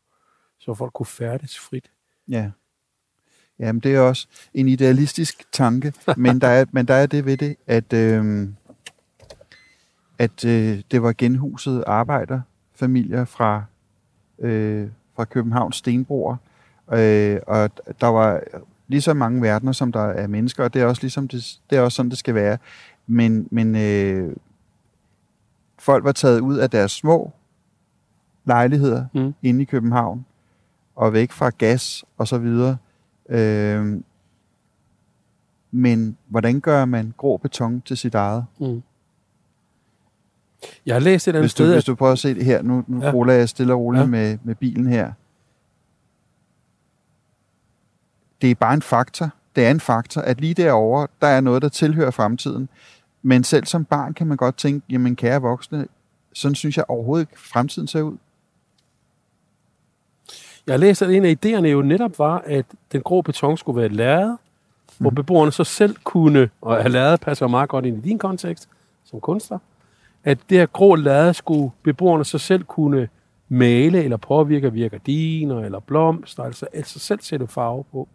så 0.58 0.74
folk 0.74 0.92
kunne 0.92 1.06
færdes 1.06 1.58
frit. 1.58 1.90
Ja. 2.28 2.50
Jamen, 3.58 3.80
det 3.80 3.94
er 3.94 4.00
også 4.00 4.26
en 4.54 4.68
idealistisk 4.68 5.44
tanke, 5.52 5.92
men 6.16 6.40
der 6.40 6.48
er, 6.48 6.64
men 6.72 6.88
der 6.88 6.94
er 6.94 7.06
det 7.06 7.24
ved 7.24 7.36
det, 7.36 7.56
at, 7.66 7.92
øh, 7.92 8.48
at 10.18 10.44
øh, 10.44 10.82
det 10.90 11.02
var 11.02 11.14
genhuset 11.18 11.84
arbejderfamilier 11.86 13.24
fra, 13.24 13.64
øh, 14.38 14.88
fra 15.16 15.24
Københavns 15.24 15.76
stenbroer, 15.76 16.36
øh, 16.92 17.40
og 17.46 17.70
der 18.00 18.06
var 18.06 18.42
lige 18.88 19.00
så 19.00 19.14
mange 19.14 19.42
verdener, 19.42 19.72
som 19.72 19.92
der 19.92 20.04
er 20.04 20.26
mennesker, 20.26 20.64
og 20.64 20.74
det 20.74 20.82
er 20.82 20.86
også, 20.86 21.02
ligesom 21.02 21.28
det, 21.28 21.58
det 21.70 21.78
er 21.78 21.82
også 21.82 21.96
sådan, 21.96 22.10
det 22.10 22.18
skal 22.18 22.34
være. 22.34 22.58
Men, 23.06 23.48
men 23.50 23.76
øh, 23.76 24.36
folk 25.84 26.04
var 26.04 26.12
taget 26.12 26.40
ud 26.40 26.56
af 26.56 26.70
deres 26.70 26.92
små 26.92 27.32
lejligheder 28.44 29.06
mm. 29.14 29.34
inde 29.42 29.62
i 29.62 29.64
København, 29.64 30.26
og 30.96 31.12
væk 31.12 31.32
fra 31.32 31.50
gas 31.58 32.04
og 32.18 32.28
så 32.28 32.38
videre. 32.38 32.76
Øh, 33.28 34.00
men 35.70 36.16
hvordan 36.26 36.60
gør 36.60 36.84
man 36.84 37.14
grå 37.16 37.36
beton 37.36 37.80
til 37.80 37.96
sit 37.96 38.14
eget? 38.14 38.44
Mm. 38.60 38.82
Jeg 40.86 40.94
har 40.94 41.00
læst 41.00 41.28
et 41.28 41.32
andet 41.32 41.42
hvis 41.42 41.54
du, 41.54 41.62
sted... 41.62 41.72
Hvis 41.72 41.84
du 41.84 41.94
prøver 41.94 42.12
at 42.12 42.18
se 42.18 42.34
det 42.34 42.44
her, 42.44 42.62
nu, 42.62 42.84
nu 42.86 43.02
ja. 43.02 43.10
ruller 43.10 43.32
jeg 43.32 43.48
stille 43.48 43.72
og 43.72 43.80
roligt 43.80 44.02
ja. 44.02 44.06
med, 44.06 44.38
med 44.44 44.54
bilen 44.54 44.86
her. 44.86 45.12
Det 48.42 48.50
er 48.50 48.54
bare 48.54 48.74
en 48.74 48.82
faktor. 48.82 49.30
Det 49.56 49.66
er 49.66 49.70
en 49.70 49.80
faktor, 49.80 50.20
at 50.20 50.40
lige 50.40 50.54
derovre, 50.54 51.06
der 51.20 51.26
er 51.26 51.40
noget, 51.40 51.62
der 51.62 51.68
tilhører 51.68 52.10
fremtiden. 52.10 52.68
Men 53.26 53.44
selv 53.44 53.64
som 53.64 53.84
barn 53.84 54.14
kan 54.14 54.26
man 54.26 54.36
godt 54.36 54.56
tænke, 54.56 54.86
jamen 54.90 55.16
kære 55.16 55.40
voksne, 55.40 55.86
sådan 56.32 56.54
synes 56.54 56.76
jeg 56.76 56.84
overhovedet 56.88 57.22
ikke, 57.22 57.40
fremtiden 57.40 57.88
ser 57.88 58.02
ud. 58.02 58.16
Jeg 60.66 60.78
læste, 60.78 61.04
at 61.04 61.12
en 61.12 61.24
af 61.24 61.36
idéerne 61.44 61.66
jo 61.66 61.82
netop 61.82 62.18
var, 62.18 62.42
at 62.46 62.66
den 62.92 63.02
grå 63.02 63.22
beton 63.22 63.56
skulle 63.56 63.80
være 63.80 63.88
lærred, 63.88 64.36
hvor 64.98 65.10
mhm. 65.10 65.14
beboerne 65.14 65.52
så 65.52 65.64
selv 65.64 65.96
kunne, 66.04 66.50
og 66.60 66.80
at 66.80 66.90
lærred 66.90 67.18
passer 67.18 67.46
meget 67.46 67.68
godt 67.68 67.86
ind 67.86 67.98
i 67.98 68.08
din 68.08 68.18
kontekst 68.18 68.68
som 69.04 69.20
kunstner, 69.20 69.58
at 70.24 70.38
det 70.48 70.58
her 70.58 70.66
grå 70.66 70.94
lærred 70.94 71.34
skulle 71.34 71.70
beboerne 71.82 72.24
så 72.24 72.38
selv 72.38 72.64
kunne 72.64 73.08
male 73.48 74.04
eller 74.04 74.16
påvirke 74.16 74.72
via 74.72 74.88
gardiner 74.88 75.60
eller 75.60 75.80
blomster, 75.80 76.42
altså, 76.42 76.66
altså 76.72 76.98
selv 76.98 77.20
sætte 77.22 77.46
farve 77.46 77.84
på. 77.92 78.08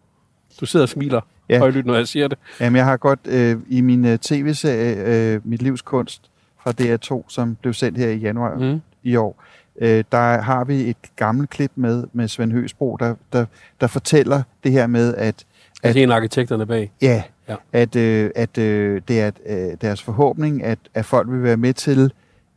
Du 0.60 0.66
sidder 0.66 0.84
og 0.84 0.88
smiler 0.88 1.20
ja. 1.48 1.58
højlydt, 1.58 1.86
når 1.86 1.94
jeg 1.94 2.08
siger 2.08 2.28
det. 2.28 2.38
Jamen, 2.60 2.76
jeg 2.76 2.84
har 2.84 2.96
godt 2.96 3.20
øh, 3.26 3.56
i 3.68 3.80
min 3.80 4.04
øh, 4.04 4.18
tv-serie 4.18 4.94
øh, 4.96 5.40
Mit 5.44 5.62
Livs 5.62 5.82
Kunst 5.82 6.30
fra 6.62 6.72
DR2, 6.80 7.24
som 7.28 7.54
blev 7.54 7.74
sendt 7.74 7.98
her 7.98 8.08
i 8.08 8.16
januar 8.16 8.54
mm. 8.54 8.80
i 9.02 9.16
år, 9.16 9.44
øh, 9.80 10.04
der 10.12 10.40
har 10.40 10.64
vi 10.64 10.74
et 10.74 10.96
gammelt 11.16 11.50
klip 11.50 11.70
med, 11.74 12.04
med 12.12 12.28
Svend 12.28 12.52
Høsbro, 12.52 12.96
der, 13.00 13.14
der, 13.32 13.46
der 13.80 13.86
fortæller 13.86 14.42
det 14.64 14.72
her 14.72 14.86
med, 14.86 15.14
at... 15.14 15.26
at 15.26 15.44
altså 15.82 15.98
en 15.98 16.10
af 16.10 16.16
arkitekterne 16.16 16.66
bag? 16.66 16.92
Ja, 17.02 17.22
ja. 17.48 17.56
at, 17.72 17.96
øh, 17.96 18.30
at 18.34 18.58
øh, 18.58 19.02
det 19.08 19.20
er 19.20 19.30
øh, 19.46 19.76
deres 19.80 20.02
forhåbning, 20.02 20.64
at, 20.64 20.78
at 20.94 21.04
folk 21.04 21.30
vil 21.30 21.42
være 21.42 21.56
med 21.56 21.74
til, 21.74 22.12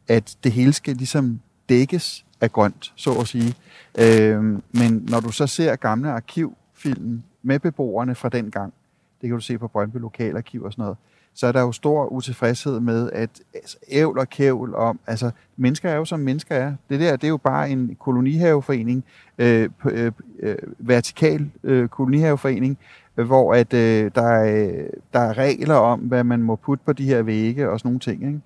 at 0.07 0.35
det 0.43 0.51
hele 0.51 0.73
skal 0.73 0.95
ligesom 0.95 1.39
dækkes 1.69 2.25
af 2.41 2.51
grønt, 2.51 2.93
så 2.95 3.11
at 3.11 3.27
sige. 3.27 3.53
Øh, 3.99 4.43
men 4.71 5.05
når 5.09 5.19
du 5.19 5.31
så 5.31 5.47
ser 5.47 5.75
gamle 5.75 6.09
arkivfilm 6.09 7.23
med 7.43 7.59
beboerne 7.59 8.15
fra 8.15 8.29
den 8.29 8.51
gang, 8.51 8.73
det 9.21 9.29
kan 9.29 9.37
du 9.37 9.43
se 9.43 9.57
på 9.57 9.67
Brøndby 9.67 9.97
Lokalarkiv 9.97 10.63
og 10.63 10.71
sådan 10.71 10.83
noget, 10.83 10.97
så 11.33 11.47
er 11.47 11.51
der 11.51 11.61
jo 11.61 11.71
stor 11.71 12.05
utilfredshed 12.05 12.79
med, 12.79 13.11
at 13.11 13.29
altså, 13.53 13.77
ævl 13.89 14.19
og 14.19 14.29
kævl 14.29 14.75
om, 14.75 14.99
altså 15.07 15.31
mennesker 15.57 15.89
er 15.89 15.95
jo 15.95 16.05
som 16.05 16.19
mennesker 16.19 16.55
er. 16.55 16.75
Det 16.89 16.99
der, 16.99 17.15
det 17.15 17.23
er 17.23 17.29
jo 17.29 17.37
bare 17.37 17.69
en 17.69 17.97
kolonihaveforening, 17.99 19.03
øh, 19.37 19.69
øh, 19.85 20.11
øh, 20.39 20.55
vertikal 20.77 21.51
øh, 21.63 21.87
kolonihaveforening, 21.87 22.77
øh, 23.17 23.25
hvor 23.25 23.53
at, 23.53 23.73
øh, 23.73 24.11
der, 24.15 24.21
er, 24.21 24.87
der 25.13 25.19
er 25.19 25.37
regler 25.37 25.75
om, 25.75 25.99
hvad 25.99 26.23
man 26.23 26.43
må 26.43 26.55
putte 26.55 26.85
på 26.85 26.93
de 26.93 27.05
her 27.05 27.21
vægge 27.21 27.69
og 27.69 27.79
sådan 27.79 27.89
nogle 27.89 27.99
ting. 27.99 28.41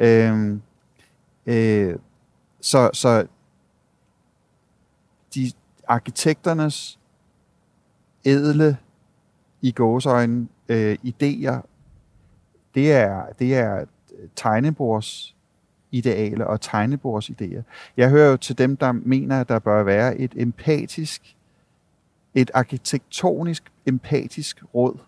Ikke? 0.00 0.26
Øh, 0.26 0.58
øh, 1.46 1.94
så, 2.60 2.90
så 2.92 3.26
de 5.34 5.52
arkitekternes 5.88 6.98
edle 8.26 8.76
i 9.62 9.72
gåsøjne 9.72 10.48
øh, 10.68 10.96
idéer 11.04 11.60
det 12.76 12.92
er, 12.92 13.22
det 13.38 13.56
er 13.56 13.84
tegnebords 14.36 15.36
ideale 15.90 16.46
og 16.46 16.60
tegnebords 16.60 17.30
idéer. 17.30 17.62
Jeg 17.96 18.10
hører 18.10 18.30
jo 18.30 18.36
til 18.36 18.58
dem, 18.58 18.76
der 18.76 18.92
mener, 18.92 19.40
at 19.40 19.48
der 19.48 19.58
bør 19.58 19.82
være 19.82 20.18
et 20.18 20.32
empatisk, 20.36 21.36
et 22.34 22.50
arkitektonisk 22.54 23.72
empatisk 23.86 24.64
råd. 24.74 24.98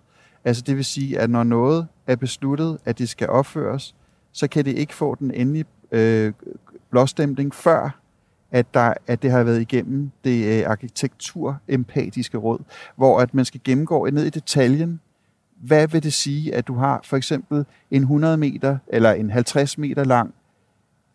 Altså 0.45 0.63
det 0.63 0.77
vil 0.77 0.85
sige, 0.85 1.19
at 1.19 1.31
når 1.31 1.45
noget 1.45 1.87
er 2.07 2.17
besluttet, 2.17 2.79
at 2.85 2.99
det 2.99 3.09
skal 3.09 3.29
opføres, 3.29 3.95
så 4.33 4.49
kan 4.49 4.65
det 4.65 4.79
ikke 4.79 4.95
få 4.95 5.15
den 5.15 5.31
endelige 5.31 5.65
øh, 5.93 6.33
blåstemning 6.91 7.55
før, 7.55 7.98
at, 8.51 8.75
der, 8.75 8.95
at 9.07 9.23
det 9.23 9.31
har 9.31 9.43
været 9.43 9.61
igennem 9.61 10.11
det 10.25 10.61
øh, 10.61 10.71
arkitektur-empatiske 10.71 12.39
råd, 12.39 12.59
hvor 12.97 13.21
at 13.21 13.35
man 13.35 13.45
skal 13.45 13.61
gennemgå 13.65 14.11
ned 14.11 14.25
i 14.25 14.31
detaljen, 14.31 15.01
hvad 15.57 15.89
vil 15.89 16.03
det 16.03 16.13
sige, 16.13 16.55
at 16.55 16.67
du 16.67 16.75
har 16.75 17.01
for 17.05 17.17
eksempel 17.17 17.65
en 17.91 18.03
100 18.03 18.37
meter 18.37 18.79
eller 18.89 19.13
en 19.13 19.31
50 19.31 19.79
meter 19.79 20.05
lang 20.05 20.35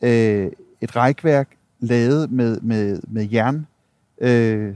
øh, 0.04 0.52
et 0.82 0.96
rækværk 0.96 1.50
lavet 1.80 2.32
med, 2.32 2.62
med, 2.62 3.00
med 3.08 3.30
jern 3.30 3.68
øh, 4.22 4.76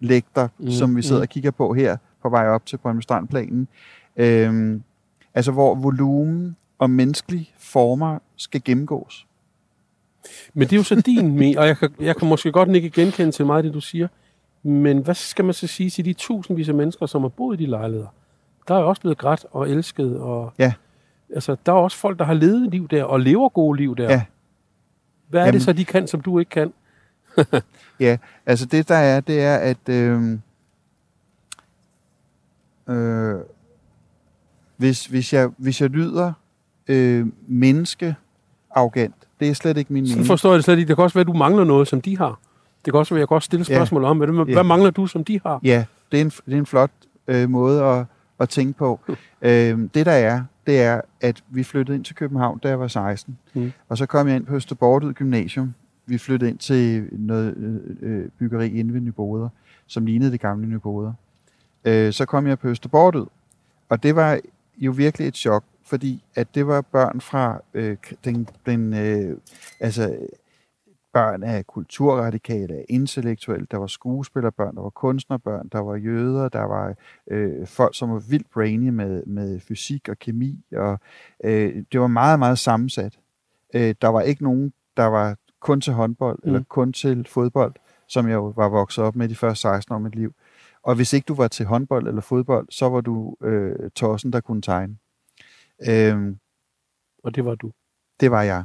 lægter, 0.00 0.48
mm, 0.58 0.70
som 0.70 0.96
vi 0.96 1.02
sidder 1.02 1.20
mm. 1.20 1.22
og 1.22 1.28
kigger 1.28 1.50
på 1.50 1.74
her 1.74 1.96
på 2.22 2.28
vej 2.28 2.48
op 2.48 2.66
til 2.66 2.76
Brøndby 2.76 3.00
Strandplanen. 3.00 3.68
Øh, 4.16 4.80
altså 5.34 5.52
hvor 5.52 5.74
volumen 5.74 6.56
og 6.78 6.90
menneskelige 6.90 7.50
former 7.58 8.18
skal 8.36 8.62
gennemgås. 8.64 9.26
Men 10.54 10.68
det 10.68 10.72
er 10.72 10.76
jo 10.76 10.82
så 10.82 11.00
din 11.00 11.58
og 11.58 11.66
jeg 11.66 11.78
kan, 11.78 11.90
jeg 12.00 12.16
kan 12.16 12.28
måske 12.28 12.52
godt 12.52 12.68
ikke 12.68 12.90
genkende 12.90 13.32
til 13.32 13.46
meget 13.46 13.64
det, 13.64 13.74
du 13.74 13.80
siger. 13.80 14.08
Men 14.62 14.98
hvad 14.98 15.14
skal 15.14 15.44
man 15.44 15.54
så 15.54 15.66
sige 15.66 15.90
til 15.90 16.04
de 16.04 16.12
tusindvis 16.12 16.68
af 16.68 16.74
mennesker, 16.74 17.06
som 17.06 17.22
har 17.22 17.28
boet 17.28 17.60
i 17.60 17.64
de 17.64 17.70
lejligheder? 17.70 18.08
der 18.68 18.74
er 18.74 18.82
også 18.82 19.00
blevet 19.00 19.18
grædt 19.18 19.46
og 19.50 19.70
elsket. 19.70 20.20
Og, 20.20 20.52
ja. 20.58 20.72
Altså, 21.34 21.56
der 21.66 21.72
er 21.72 21.76
også 21.76 21.96
folk, 21.96 22.18
der 22.18 22.24
har 22.24 22.34
levet 22.34 22.70
liv 22.70 22.88
der, 22.88 23.04
og 23.04 23.20
lever 23.20 23.48
gode 23.48 23.76
liv 23.76 23.96
der. 23.96 24.10
Ja. 24.10 24.24
Hvad 25.28 25.40
er 25.40 25.44
Jamen, 25.44 25.54
det 25.54 25.62
så, 25.62 25.72
de 25.72 25.84
kan, 25.84 26.06
som 26.06 26.20
du 26.20 26.38
ikke 26.38 26.50
kan? 26.50 26.72
ja, 28.00 28.18
altså 28.46 28.66
det 28.66 28.88
der 28.88 28.94
er, 28.94 29.20
det 29.20 29.40
er, 29.40 29.56
at 29.56 29.88
øh, 29.88 30.38
øh, 32.88 33.40
hvis, 34.76 35.06
hvis, 35.06 35.32
jeg, 35.32 35.50
hvis 35.56 35.80
jeg 35.80 35.90
lyder 35.90 36.32
øh, 36.88 37.26
menneskearrogant, 37.46 39.25
det 39.40 39.48
er 39.48 39.52
slet 39.52 39.76
ikke 39.76 39.92
min 39.92 40.02
mening. 40.02 40.20
Så 40.20 40.26
forstår 40.26 40.50
jeg 40.50 40.56
det 40.56 40.64
slet 40.64 40.78
ikke. 40.78 40.88
Det 40.88 40.96
kan 40.96 41.02
også 41.02 41.14
være, 41.14 41.20
at 41.20 41.26
du 41.26 41.32
mangler 41.32 41.64
noget, 41.64 41.88
som 41.88 42.00
de 42.00 42.18
har. 42.18 42.40
Det 42.84 42.92
kan 42.92 42.98
også 42.98 43.14
være, 43.14 43.18
at 43.18 43.20
jeg 43.20 43.28
kan 43.28 43.34
også 43.34 43.46
stille 43.46 43.64
spørgsmål 43.64 44.02
ja. 44.02 44.08
om, 44.08 44.18
hvad, 44.18 44.28
hvad 44.28 44.46
ja. 44.54 44.62
mangler 44.62 44.90
du, 44.90 45.06
som 45.06 45.24
de 45.24 45.40
har? 45.46 45.60
Ja, 45.64 45.84
det 46.12 46.20
er 46.20 46.24
en, 46.24 46.30
det 46.30 46.54
er 46.54 46.58
en 46.58 46.66
flot 46.66 46.90
øh, 47.28 47.50
måde 47.50 47.84
at, 47.84 48.04
at 48.40 48.48
tænke 48.48 48.78
på. 48.78 49.00
øhm, 49.42 49.88
det 49.88 50.06
der 50.06 50.12
er, 50.12 50.42
det 50.66 50.80
er, 50.80 51.00
at 51.20 51.42
vi 51.48 51.62
flyttede 51.62 51.96
ind 51.96 52.04
til 52.04 52.14
København, 52.14 52.58
da 52.58 52.68
jeg 52.68 52.80
var 52.80 52.88
16. 52.88 53.38
Mm. 53.54 53.72
Og 53.88 53.98
så 53.98 54.06
kom 54.06 54.28
jeg 54.28 54.36
ind 54.36 54.46
på 54.46 54.54
Østerbordet 54.54 55.14
Gymnasium. 55.14 55.74
Vi 56.06 56.18
flyttede 56.18 56.50
ind 56.50 56.58
til 56.58 57.08
noget 57.12 57.54
øh, 57.56 57.76
øh, 58.02 58.28
byggeri 58.38 58.78
inde 58.78 58.94
ved 58.94 59.00
Nyboder, 59.00 59.48
som 59.86 60.06
lignede 60.06 60.30
det 60.32 60.40
gamle 60.40 60.66
Nyboder. 60.66 61.12
Øh, 61.84 62.12
så 62.12 62.24
kom 62.24 62.46
jeg 62.46 62.58
på 62.58 62.68
Østerbordet, 62.68 63.28
og 63.88 64.02
det 64.02 64.16
var 64.16 64.40
jo 64.78 64.90
virkelig 64.90 65.28
et 65.28 65.36
chok, 65.36 65.64
fordi 65.86 66.24
at 66.34 66.54
det 66.54 66.66
var 66.66 66.80
børn 66.80 67.20
fra 67.20 67.60
øh, 67.74 67.96
den, 68.24 68.48
den 68.66 68.94
øh, 68.94 69.38
altså 69.80 70.16
børn 71.12 71.42
af 71.42 71.66
kulturradikale, 71.66 72.74
af 72.74 72.84
intellektuelle, 72.88 73.66
der 73.70 73.76
var 73.76 73.86
skuespillerbørn, 73.86 74.76
der 74.76 74.82
var 74.82 74.90
kunstnerbørn, 74.90 75.68
der 75.68 75.78
var 75.78 75.96
jøder, 75.96 76.48
der 76.48 76.62
var 76.62 76.94
øh, 77.30 77.66
folk, 77.66 77.96
som 77.96 78.10
var 78.10 78.18
vildt 78.18 78.50
brainy 78.50 78.88
med, 78.88 79.22
med 79.26 79.60
fysik 79.60 80.08
og 80.08 80.18
kemi, 80.18 80.64
og 80.72 81.00
øh, 81.44 81.84
det 81.92 82.00
var 82.00 82.06
meget, 82.06 82.38
meget 82.38 82.58
sammensat. 82.58 83.18
Øh, 83.74 83.94
der 84.02 84.08
var 84.08 84.20
ikke 84.20 84.44
nogen, 84.44 84.72
der 84.96 85.04
var 85.04 85.36
kun 85.60 85.80
til 85.80 85.92
håndbold, 85.92 86.38
mm. 86.42 86.48
eller 86.48 86.62
kun 86.68 86.92
til 86.92 87.26
fodbold, 87.28 87.74
som 88.08 88.28
jeg 88.28 88.34
jo 88.34 88.52
var 88.56 88.68
vokset 88.68 89.04
op 89.04 89.16
med 89.16 89.28
de 89.28 89.34
første 89.34 89.60
16 89.60 89.92
år 89.92 89.96
af 89.96 90.02
mit 90.02 90.14
liv. 90.14 90.34
Og 90.82 90.94
hvis 90.94 91.12
ikke 91.12 91.26
du 91.26 91.34
var 91.34 91.48
til 91.48 91.66
håndbold 91.66 92.08
eller 92.08 92.20
fodbold, 92.20 92.66
så 92.70 92.88
var 92.88 93.00
du 93.00 93.36
øh, 93.42 93.90
tossen, 93.90 94.32
der 94.32 94.40
kunne 94.40 94.62
tegne. 94.62 94.96
Øh, 95.88 96.36
og 97.22 97.34
det 97.34 97.44
var 97.44 97.54
du? 97.54 97.72
Det 98.20 98.30
var 98.30 98.42
jeg. 98.42 98.64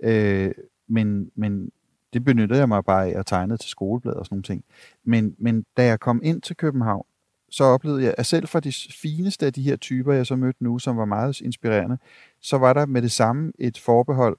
Øh, 0.00 0.54
men, 0.86 1.30
men 1.34 1.70
det 2.12 2.24
benyttede 2.24 2.60
jeg 2.60 2.68
mig 2.68 2.84
bare 2.84 3.06
af 3.06 3.18
at 3.18 3.26
tegne 3.26 3.56
til 3.56 3.70
skoleblad 3.70 4.14
og 4.14 4.26
sådan 4.26 4.34
nogle 4.34 4.42
ting. 4.42 4.64
Men, 5.04 5.34
men 5.38 5.64
da 5.76 5.84
jeg 5.84 6.00
kom 6.00 6.20
ind 6.24 6.42
til 6.42 6.56
København, 6.56 7.04
så 7.50 7.64
oplevede 7.64 8.04
jeg, 8.04 8.14
at 8.18 8.26
selv 8.26 8.48
for 8.48 8.60
de 8.60 8.72
fineste 9.02 9.46
af 9.46 9.52
de 9.52 9.62
her 9.62 9.76
typer, 9.76 10.12
jeg 10.12 10.26
så 10.26 10.36
mødte 10.36 10.64
nu, 10.64 10.78
som 10.78 10.96
var 10.96 11.04
meget 11.04 11.40
inspirerende, 11.40 11.98
så 12.40 12.58
var 12.58 12.72
der 12.72 12.86
med 12.86 13.02
det 13.02 13.12
samme 13.12 13.52
et 13.58 13.78
forbehold 13.78 14.38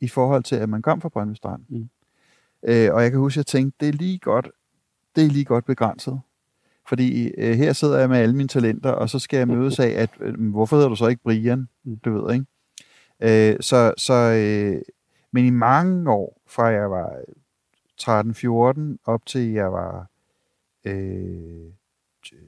i 0.00 0.08
forhold 0.08 0.44
til, 0.44 0.56
at 0.56 0.68
man 0.68 0.82
kom 0.82 1.00
fra 1.00 1.08
Brøndby 1.08 1.34
Strand. 1.34 1.62
Mm. 1.68 1.88
Øh, 2.62 2.94
og 2.94 3.02
jeg 3.02 3.10
kan 3.10 3.20
huske, 3.20 3.34
at 3.34 3.36
jeg 3.36 3.46
tænkte, 3.46 3.76
det 3.80 3.88
er 3.88 3.92
lige 3.92 4.18
godt, 4.18 4.50
det 5.16 5.24
er 5.24 5.28
lige 5.28 5.44
godt 5.44 5.64
begrænset. 5.64 6.20
Fordi 6.88 7.28
øh, 7.28 7.56
her 7.56 7.72
sidder 7.72 7.98
jeg 7.98 8.08
med 8.08 8.18
alle 8.18 8.36
mine 8.36 8.48
talenter, 8.48 8.90
og 8.90 9.10
så 9.10 9.18
skal 9.18 9.36
jeg 9.36 9.48
mødes 9.48 9.78
af, 9.78 9.88
at 9.88 10.10
øh, 10.20 10.50
hvorfor 10.50 10.76
hedder 10.76 10.88
du 10.88 10.96
så 10.96 11.06
ikke 11.06 11.22
Brian? 11.22 11.68
Du 12.04 12.12
ved, 12.12 12.34
ikke? 12.34 12.46
Øh, 13.20 13.56
så, 13.60 13.94
så, 13.96 14.14
øh, 14.14 14.82
men 15.32 15.44
i 15.44 15.50
mange 15.50 16.10
år, 16.10 16.42
fra 16.46 16.64
jeg 16.64 16.90
var 16.90 17.20
13-14 18.02 18.96
op 19.04 19.26
til 19.26 19.52
jeg 19.52 19.72
var 19.72 20.06
øh, 20.84 21.72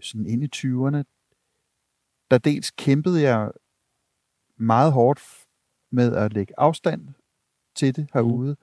sådan 0.02 0.26
inde 0.26 0.44
i 0.44 0.50
20'erne, 0.56 1.02
der 2.30 2.38
dels 2.38 2.70
kæmpede 2.70 3.22
jeg 3.22 3.50
meget 4.56 4.92
hårdt 4.92 5.20
med 5.90 6.16
at 6.16 6.32
lægge 6.32 6.54
afstand 6.56 7.08
til 7.74 7.96
det 7.96 8.08
herude. 8.14 8.56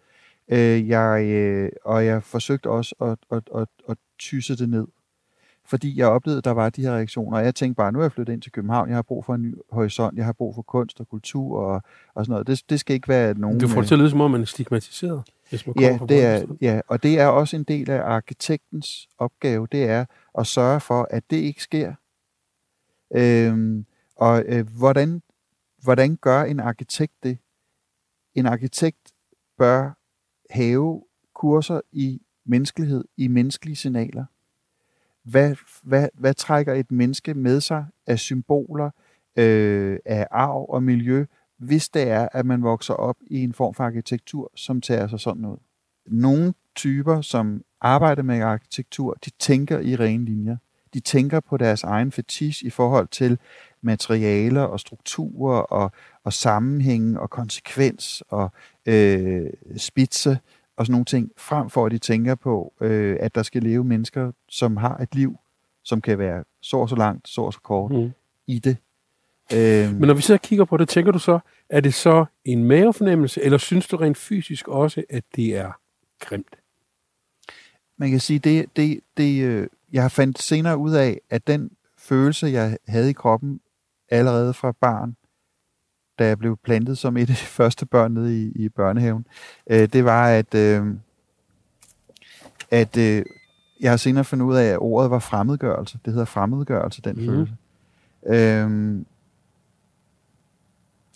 Mm. 0.47 0.55
Øh, 0.55 0.87
jeg, 0.87 1.23
øh, 1.25 1.71
og 1.85 2.05
jeg 2.05 2.23
forsøgte 2.23 2.69
også 2.69 2.95
at, 3.01 3.37
at, 3.37 3.61
at, 3.61 3.67
at 3.89 3.97
tysse 4.19 4.57
det 4.57 4.69
ned. 4.69 4.87
Fordi 5.65 5.97
jeg 5.97 6.07
oplevede, 6.07 6.37
at 6.37 6.45
der 6.45 6.51
var 6.51 6.69
de 6.69 6.81
her 6.81 6.91
reaktioner. 6.91 7.37
Og 7.37 7.45
jeg 7.45 7.55
tænkte 7.55 7.75
bare, 7.75 7.91
nu 7.91 7.99
er 7.99 8.03
jeg 8.03 8.11
flyttet 8.11 8.33
ind 8.33 8.41
til 8.41 8.51
København. 8.51 8.89
Jeg 8.89 8.97
har 8.97 9.01
brug 9.01 9.25
for 9.25 9.35
en 9.35 9.41
ny 9.41 9.55
horisont. 9.71 10.17
Jeg 10.17 10.25
har 10.25 10.33
brug 10.33 10.55
for 10.55 10.61
kunst 10.61 10.99
og 10.99 11.09
kultur 11.09 11.59
og, 11.59 11.81
og 12.13 12.25
sådan 12.25 12.31
noget. 12.31 12.47
Det, 12.47 12.69
det 12.69 12.79
skal 12.79 12.93
ikke 12.93 13.07
være 13.07 13.33
nogen... 13.33 13.59
Du 13.59 13.67
får 13.67 13.81
det 13.81 13.87
til 13.87 13.95
at 13.95 13.99
lyde, 13.99 14.09
som 14.09 14.21
om 14.21 14.31
man 14.31 14.41
er 14.41 14.45
stigmatiseret. 14.45 15.23
Hvis 15.49 15.67
man 15.67 15.75
ja, 15.79 15.99
det 16.09 16.25
er, 16.25 16.45
ja, 16.61 16.81
og 16.87 17.03
det 17.03 17.19
er 17.19 17.27
også 17.27 17.55
en 17.55 17.63
del 17.63 17.89
af 17.89 18.01
arkitektens 18.01 19.09
opgave. 19.17 19.67
Det 19.71 19.83
er 19.83 20.05
at 20.39 20.47
sørge 20.47 20.79
for, 20.79 21.07
at 21.11 21.23
det 21.29 21.37
ikke 21.37 21.63
sker. 21.63 21.93
Øhm, 23.15 23.85
og 24.15 24.43
øh, 24.47 24.67
hvordan, 24.77 25.21
hvordan 25.83 26.15
gør 26.15 26.43
en 26.43 26.59
arkitekt 26.59 27.13
det? 27.23 27.37
En 28.35 28.45
arkitekt 28.45 29.13
bør 29.57 29.91
have 30.49 31.03
kurser 31.35 31.81
i 31.91 32.21
menneskelighed, 32.45 33.05
i 33.17 33.27
menneskelige 33.27 33.75
signaler. 33.75 34.25
Hvad, 35.23 35.55
hvad, 35.83 36.09
hvad 36.13 36.33
trækker 36.33 36.73
et 36.73 36.91
menneske 36.91 37.33
med 37.33 37.61
sig 37.61 37.85
af 38.07 38.19
symboler, 38.19 38.89
øh, 39.35 39.99
af 40.05 40.27
arv 40.31 40.65
og 40.69 40.83
miljø, 40.83 41.25
hvis 41.57 41.89
det 41.89 42.01
er, 42.01 42.27
at 42.31 42.45
man 42.45 42.63
vokser 42.63 42.93
op 42.93 43.15
i 43.27 43.43
en 43.43 43.53
form 43.53 43.73
for 43.73 43.83
arkitektur, 43.83 44.51
som 44.55 44.81
tager 44.81 45.07
sig 45.07 45.19
sådan 45.19 45.45
ud. 45.45 45.57
Nogle 46.05 46.53
typer, 46.75 47.21
som 47.21 47.61
arbejder 47.81 48.23
med 48.23 48.41
arkitektur, 48.41 49.17
de 49.25 49.29
tænker 49.39 49.79
i 49.79 49.95
rene 49.95 50.25
linjer. 50.25 50.57
De 50.93 50.99
tænker 50.99 51.39
på 51.39 51.57
deres 51.57 51.83
egen 51.83 52.11
fetish 52.11 52.65
i 52.65 52.69
forhold 52.69 53.07
til 53.07 53.37
materialer 53.81 54.61
og 54.61 54.79
strukturer 54.79 55.59
og, 55.61 55.91
og 56.23 56.33
sammenhæng 56.33 57.19
og 57.19 57.29
konsekvens 57.29 58.23
og 58.29 58.51
øh, 58.85 59.49
spidse 59.77 60.39
og 60.77 60.85
sådan 60.85 60.91
nogle 60.91 61.05
ting, 61.05 61.31
frem 61.37 61.69
for 61.69 61.85
at 61.85 61.91
de 61.91 61.97
tænker 61.97 62.35
på, 62.35 62.73
øh, 62.81 63.17
at 63.19 63.35
der 63.35 63.43
skal 63.43 63.63
leve 63.63 63.83
mennesker, 63.83 64.31
som 64.49 64.77
har 64.77 64.97
et 64.97 65.15
liv, 65.15 65.37
som 65.83 66.01
kan 66.01 66.17
være 66.17 66.43
så 66.61 66.77
og 66.77 66.89
så 66.89 66.95
langt, 66.95 67.27
så 67.27 67.41
og 67.41 67.53
så 67.53 67.59
kort 67.59 67.91
mm. 67.91 68.11
i 68.47 68.59
det. 68.59 68.77
Øh, 69.53 69.93
Men 69.93 70.07
når 70.07 70.13
vi 70.13 70.21
så 70.21 70.37
kigger 70.37 70.65
på 70.65 70.77
det, 70.77 70.89
tænker 70.89 71.11
du 71.11 71.19
så, 71.19 71.39
er 71.69 71.79
det 71.79 71.93
så 71.93 72.25
en 72.45 72.63
mavefornemmelse, 72.63 73.41
eller 73.41 73.57
synes 73.57 73.87
du 73.87 73.97
rent 73.97 74.17
fysisk 74.17 74.67
også, 74.67 75.03
at 75.09 75.23
det 75.35 75.57
er 75.57 75.71
grimt? 76.19 76.55
Man 77.97 78.09
kan 78.09 78.19
sige, 78.19 78.39
det, 78.39 78.65
det, 78.75 78.99
det 79.17 79.43
øh, 79.43 79.67
jeg 79.91 80.01
har 80.01 80.09
fandt 80.09 80.41
senere 80.41 80.77
ud 80.77 80.91
af, 80.91 81.19
at 81.29 81.47
den 81.47 81.71
følelse, 81.97 82.47
jeg 82.47 82.77
havde 82.87 83.09
i 83.09 83.13
kroppen 83.13 83.61
allerede 84.09 84.53
fra 84.53 84.71
barn, 84.71 85.15
da 86.19 86.27
jeg 86.27 86.39
blev 86.39 86.57
plantet 86.63 86.97
som 86.97 87.17
et 87.17 87.21
af 87.21 87.27
de 87.27 87.35
første 87.35 87.85
børn 87.85 88.11
nede 88.11 88.41
i, 88.41 88.51
i 88.55 88.69
børnehaven, 88.69 89.25
øh, 89.69 89.89
det 89.93 90.05
var, 90.05 90.27
at, 90.27 90.55
øh, 90.55 90.85
at 92.71 92.97
øh, 92.97 93.25
jeg 93.81 93.91
har 93.91 93.97
senere 93.97 94.23
fundet 94.23 94.45
ud 94.45 94.55
af, 94.55 94.65
at 94.65 94.77
ordet 94.77 95.11
var 95.11 95.19
fremmedgørelse. 95.19 95.99
Det 96.05 96.13
hedder 96.13 96.25
fremmedgørelse, 96.25 97.01
den 97.01 97.15
mm. 97.15 97.25
følelse. 97.25 97.53
Øh, 98.27 99.01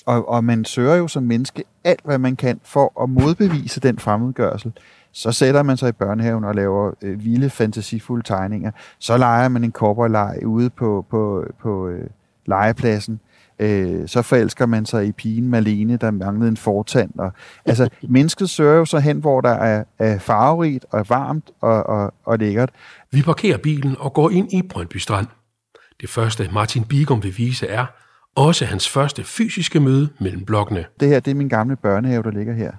og, 0.06 0.30
og 0.30 0.43
man 0.43 0.65
søger 0.65 0.95
jo 0.95 1.08
som 1.08 1.24
menneske 1.24 1.63
alt, 1.84 2.02
hvad 2.04 2.17
man 2.17 2.36
kan 2.36 2.60
for 2.63 3.04
at 3.04 3.10
modbevise 3.10 3.80
den 3.80 4.00
fremmedgørelse. 4.00 4.72
Så 5.12 5.32
sætter 5.32 5.63
man 5.63 5.78
sig 5.78 5.89
i 5.89 5.91
børnehaven 5.91 6.43
og 6.43 6.56
laver 6.56 6.91
øh, 7.02 7.24
vilde, 7.24 7.50
fantasifulde 7.50 8.24
tegninger. 8.24 8.72
Så 9.00 9.17
leger 9.17 9.48
man 9.48 9.63
en 9.63 9.72
cowboy 9.72 10.10
ude 10.45 10.69
på, 10.69 11.06
på, 11.10 11.45
på 11.60 11.88
øh, 11.88 12.10
legepladsen. 12.45 13.19
Øh, 13.60 14.08
så 14.08 14.22
forelsker 14.22 14.65
man 14.65 14.86
sig 14.86 15.08
i 15.08 15.12
pigen 15.12 15.50
Malene, 15.50 15.98
der 15.98 16.12
manglede 16.12 16.50
en 16.50 16.58
fortand. 16.58 17.12
Og, 17.20 17.32
altså, 17.65 17.89
mennesket 18.10 18.50
søger 18.50 18.76
jo 18.76 18.86
så 18.86 19.00
hen, 19.00 19.20
hvor 19.20 19.41
der 19.41 19.50
er, 19.50 19.84
er 20.00 20.20
farverigt 20.20 20.86
og 20.89 21.06
varmt 21.10 21.52
og, 21.62 21.84
og, 21.84 22.13
og 22.26 22.39
lækkert. 22.39 22.70
Vi 23.12 23.22
parkerer 23.22 23.58
bilen 23.58 23.96
og 24.00 24.13
går 24.13 24.30
ind 24.30 24.54
i 24.54 24.62
Brøndby 24.62 24.98
Strand. 24.98 25.28
Det 26.02 26.10
første 26.10 26.50
Martin 26.54 26.84
Bigum 26.84 27.24
vil 27.24 27.38
vise 27.38 27.67
er, 27.67 27.86
også 28.36 28.65
hans 28.65 28.89
første 28.89 29.24
fysiske 29.24 29.80
møde 29.80 30.10
mellem 30.20 30.46
blokkene. 30.46 30.86
Det 31.00 31.08
her, 31.08 31.20
det 31.20 31.32
er 31.32 31.36
min 31.36 31.50
gamle 31.50 31.76
børnehave, 31.76 32.24
der 32.24 32.32
ligger 32.32 32.54
her. 32.54 32.72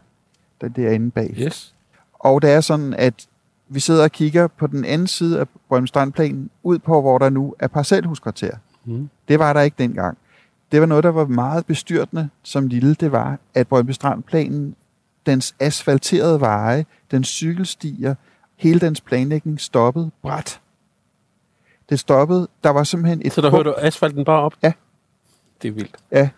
Det 0.60 0.86
er 0.86 0.90
inde 0.90 1.10
bag. 1.10 1.34
Yes. 1.40 1.74
Og 2.14 2.42
det 2.42 2.50
er 2.50 2.60
sådan, 2.60 2.94
at 2.94 3.26
vi 3.68 3.80
sidder 3.80 4.04
og 4.04 4.12
kigger 4.12 4.46
på 4.46 4.66
den 4.66 4.84
anden 4.84 5.06
side 5.06 5.40
af 5.40 5.46
Brøndstrandplanen, 5.68 6.50
ud 6.62 6.78
på, 6.78 7.00
hvor 7.00 7.18
der 7.18 7.30
nu 7.30 7.54
er 7.58 7.66
parcelhuskvarter. 7.66 8.56
Mm. 8.84 9.08
Det 9.28 9.38
var 9.38 9.52
der 9.52 9.60
ikke 9.60 9.74
dengang. 9.78 10.18
Det 10.72 10.80
var 10.80 10.86
noget, 10.86 11.04
der 11.04 11.10
var 11.10 11.26
meget 11.26 11.66
bestyrtende 11.66 12.28
som 12.42 12.66
lille. 12.66 12.94
Det 12.94 13.12
var, 13.12 13.38
at 13.54 13.68
Brøndby 13.68 13.90
Strandplanen, 13.90 14.76
dens 15.26 15.54
asfalterede 15.60 16.40
veje, 16.40 16.86
den 17.10 17.24
cykelstier, 17.24 18.14
hele 18.56 18.80
dens 18.80 19.00
planlægning 19.00 19.60
stoppede 19.60 20.10
bræt. 20.22 20.60
Det 21.88 21.98
stoppede. 21.98 22.48
Der 22.64 22.70
var 22.70 22.84
simpelthen 22.84 23.22
et... 23.24 23.32
Så 23.32 23.40
der 23.40 23.50
hørte 23.50 23.70
du 23.70 23.74
asfalten 23.78 24.24
bare 24.24 24.40
op? 24.40 24.54
Ja. 24.62 24.72
Det 25.62 25.68
er 25.68 25.72
vildt. 25.72 25.96
Ja, 26.12 26.28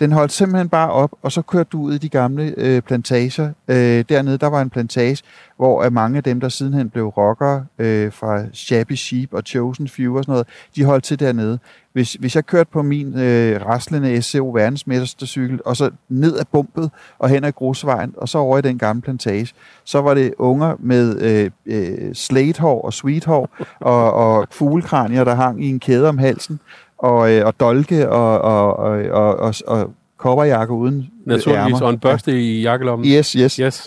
den 0.00 0.12
holdt 0.12 0.32
simpelthen 0.32 0.68
bare 0.68 0.90
op, 0.90 1.10
og 1.22 1.32
så 1.32 1.42
kørte 1.42 1.68
du 1.72 1.80
ud 1.80 1.94
i 1.94 1.98
de 1.98 2.08
gamle 2.08 2.54
øh, 2.56 2.82
plantager. 2.82 3.52
Øh, 3.68 4.04
dernede, 4.08 4.38
der 4.38 4.46
var 4.46 4.62
en 4.62 4.70
plantage, 4.70 5.22
hvor 5.56 5.82
at 5.82 5.92
mange 5.92 6.16
af 6.16 6.22
dem, 6.22 6.40
der 6.40 6.48
sidenhen 6.48 6.90
blev 6.90 7.06
rockere 7.06 7.66
øh, 7.78 8.12
fra 8.12 8.44
Shabby 8.52 8.92
Sheep 8.92 9.32
og 9.32 9.42
Chosen 9.46 9.88
Few 9.88 10.16
og 10.16 10.24
sådan 10.24 10.32
noget, 10.32 10.46
de 10.76 10.84
holdt 10.84 11.04
til 11.04 11.20
dernede. 11.20 11.58
Hvis, 11.92 12.14
hvis 12.14 12.36
jeg 12.36 12.46
kørte 12.46 12.70
på 12.72 12.82
min 12.82 13.18
øh, 13.18 13.66
raslende 13.66 14.22
SCO 14.22 14.50
verdensmestercykel, 14.50 15.60
og 15.64 15.76
så 15.76 15.90
ned 16.08 16.38
ad 16.38 16.44
bumpet 16.52 16.90
og 17.18 17.28
hen 17.28 17.44
ad 17.44 17.52
grusvejen, 17.52 18.14
og 18.16 18.28
så 18.28 18.38
over 18.38 18.58
i 18.58 18.62
den 18.62 18.78
gamle 18.78 19.02
plantage, 19.02 19.52
så 19.84 20.00
var 20.00 20.14
det 20.14 20.34
unger 20.38 20.76
med 20.78 21.22
øh, 21.22 21.50
øh, 21.66 22.14
slatehår 22.14 22.82
og 22.82 22.92
sweethår 22.92 23.48
og, 23.80 24.12
og 24.12 24.46
fuglekranier, 24.50 25.24
der 25.24 25.34
hang 25.34 25.64
i 25.64 25.68
en 25.68 25.80
kæde 25.80 26.08
om 26.08 26.18
halsen, 26.18 26.60
og, 26.98 27.32
øh, 27.32 27.46
og 27.46 27.60
dolke 27.60 28.08
og, 28.10 28.40
og, 28.40 28.76
og, 28.76 29.04
og, 29.10 29.36
og, 29.36 29.54
og 29.66 29.90
kopperjakke 30.16 30.74
uden 30.74 31.10
Naturligvis, 31.24 31.80
og 31.80 31.90
en 31.90 31.98
børste 31.98 32.32
ja. 32.32 32.38
i 32.38 32.60
jakkelommen. 32.60 33.08
Yes, 33.08 33.32
yes. 33.32 33.56
yes. 33.56 33.86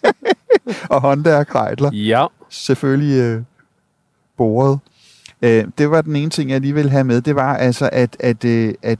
og 0.90 1.00
Honda 1.00 1.44
krejdler. 1.44 1.90
Ja. 1.92 2.26
Selvfølgelig 2.48 3.18
øh, 3.18 3.42
boret. 4.36 4.78
Øh, 5.42 5.64
det 5.78 5.90
var 5.90 6.02
den 6.02 6.16
ene 6.16 6.30
ting, 6.30 6.50
jeg 6.50 6.60
lige 6.60 6.74
ville 6.74 6.90
have 6.90 7.04
med. 7.04 7.20
Det 7.20 7.36
var 7.36 7.56
altså, 7.56 7.90
at, 7.92 8.16
at, 8.20 8.44
øh, 8.44 8.74
at, 8.82 8.98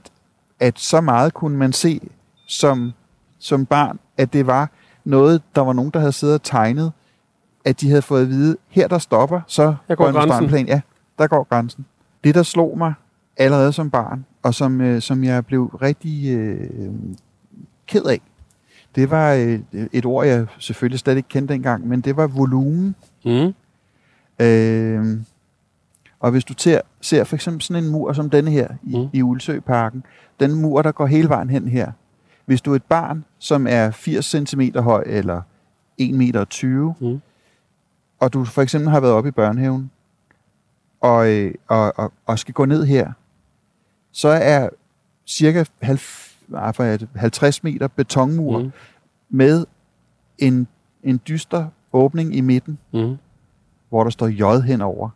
at 0.59 0.79
så 0.79 1.01
meget 1.01 1.33
kunne 1.33 1.57
man 1.57 1.73
se 1.73 2.01
som, 2.47 2.93
som 3.39 3.65
barn, 3.65 3.99
at 4.17 4.33
det 4.33 4.47
var 4.47 4.69
noget, 5.03 5.41
der 5.55 5.61
var 5.61 5.73
nogen, 5.73 5.91
der 5.91 5.99
havde 5.99 6.11
siddet 6.11 6.35
og 6.35 6.43
tegnet, 6.43 6.91
at 7.65 7.81
de 7.81 7.89
havde 7.89 8.01
fået 8.01 8.21
at 8.21 8.29
vide, 8.29 8.57
her 8.69 8.87
der 8.87 8.97
stopper, 8.97 9.41
så 9.47 9.75
går, 9.87 9.95
går 9.95 10.11
grænsen. 10.11 10.67
Ja, 10.67 10.81
der 11.19 11.27
går 11.27 11.43
grænsen. 11.43 11.85
Det, 12.23 12.35
der 12.35 12.43
slog 12.43 12.77
mig, 12.77 12.93
allerede 13.37 13.73
som 13.73 13.89
barn, 13.89 14.25
og 14.43 14.53
som, 14.53 14.81
øh, 14.81 15.01
som 15.01 15.23
jeg 15.23 15.45
blev 15.45 15.65
rigtig 15.65 16.37
øh, 16.37 16.89
ked 17.87 18.05
af. 18.05 18.21
Det 18.95 19.11
var 19.11 19.33
øh, 19.33 19.59
et 19.93 20.05
ord, 20.05 20.25
jeg 20.25 20.47
selvfølgelig 20.59 20.99
slet 20.99 21.17
ikke 21.17 21.29
kendte 21.29 21.53
dengang, 21.53 21.87
men 21.87 22.01
det 22.01 22.17
var 22.17 22.27
volumen. 22.27 22.95
Mm. 23.25 23.53
Øh, 24.45 25.17
og 26.19 26.31
hvis 26.31 26.43
du 26.43 26.53
ter, 26.53 26.81
ser 27.01 27.23
for 27.23 27.35
eksempel 27.35 27.61
sådan 27.61 27.83
en 27.83 27.89
mur 27.89 28.13
som 28.13 28.29
denne 28.29 28.51
her 28.51 28.67
i, 28.83 28.97
mm. 28.97 29.07
i 29.13 29.21
Ulsøparken, 29.21 30.03
den 30.39 30.55
mur, 30.55 30.81
der 30.81 30.91
går 30.91 31.05
hele 31.05 31.29
vejen 31.29 31.49
hen 31.49 31.67
her. 31.67 31.91
Hvis 32.45 32.61
du 32.61 32.71
er 32.71 32.75
et 32.75 32.83
barn, 32.83 33.25
som 33.39 33.67
er 33.69 33.91
80 33.91 34.25
cm 34.25 34.61
høj 34.75 35.03
eller 35.05 35.41
1,20 36.01 36.15
meter, 36.15 36.93
mm. 36.99 37.21
og 38.19 38.33
du 38.33 38.45
for 38.45 38.61
eksempel 38.61 38.89
har 38.89 38.99
været 38.99 39.13
oppe 39.13 39.27
i 39.27 39.31
børnehaven, 39.31 39.91
og, 41.01 41.31
øh, 41.31 41.53
og, 41.67 41.93
og, 41.95 42.11
og 42.25 42.39
skal 42.39 42.53
gå 42.53 42.65
ned 42.65 42.85
her, 42.85 43.11
så 44.11 44.27
er 44.27 44.69
cirka 45.27 45.63
50 47.15 47.63
meter 47.63 47.87
betonmur 47.87 48.59
mm. 48.59 48.71
med 49.29 49.65
en, 50.37 50.67
en 51.03 51.21
dyster 51.27 51.65
åbning 51.93 52.35
i 52.35 52.41
midten, 52.41 52.77
mm. 52.93 53.17
hvor 53.89 54.03
der 54.03 54.11
står 54.11 54.27
J 54.27 54.61
henover. 54.61 55.09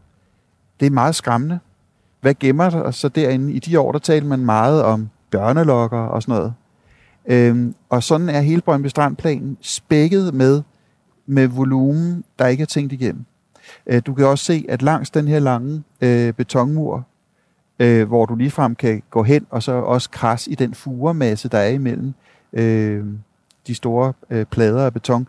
Det 0.80 0.86
er 0.86 0.90
meget 0.90 1.16
skræmmende. 1.16 1.60
Hvad 2.22 2.34
gemmer 2.34 2.70
der 2.70 2.92
så 2.92 3.10
derinde? 3.10 3.54
I 3.54 3.60
de 3.60 3.80
år, 3.80 3.92
der 3.92 4.00
talte 4.00 4.28
man 4.28 4.40
meget 4.40 4.84
om 4.84 5.10
børnelokker 5.32 6.00
og 6.00 6.24
sådan 6.24 6.36
noget. 6.36 6.54
Øhm, 7.26 7.76
og 7.90 8.04
sådan 8.04 8.30
er 8.30 8.42
hele 8.42 8.62
Brøndby 8.62 8.88
Strandplanen 8.88 9.58
spækket 9.62 10.34
med, 10.34 10.62
med 11.26 11.48
volumen, 11.48 12.24
der 12.40 12.48
ikke 12.48 12.62
er 12.62 12.66
tænkt 12.66 12.94
igennem. 12.94 13.26
Øh, 13.88 14.02
du 14.06 14.14
kan 14.14 14.26
også 14.26 14.46
se, 14.46 14.66
at 14.70 14.82
langs 14.82 15.10
den 15.10 15.28
her 15.28 15.40
lange 15.40 15.84
øh, 16.02 16.34
betonmur, 16.34 17.06
øh, 17.80 18.08
hvor 18.08 18.26
du 18.26 18.36
ligefrem 18.36 18.76
kan 18.76 19.04
gå 19.10 19.24
hen 19.24 19.48
og 19.50 19.64
så 19.64 19.72
også 19.72 20.10
kras 20.10 20.48
i 20.48 20.56
den 20.56 20.74
furemasse, 20.74 21.50
der 21.50 21.58
er 21.58 21.70
imellem 21.70 22.14
øh, 22.54 23.06
de 23.68 23.76
store 23.76 24.14
øh, 24.30 24.46
plader 24.46 24.86
af 24.86 24.94
beton. 24.94 25.28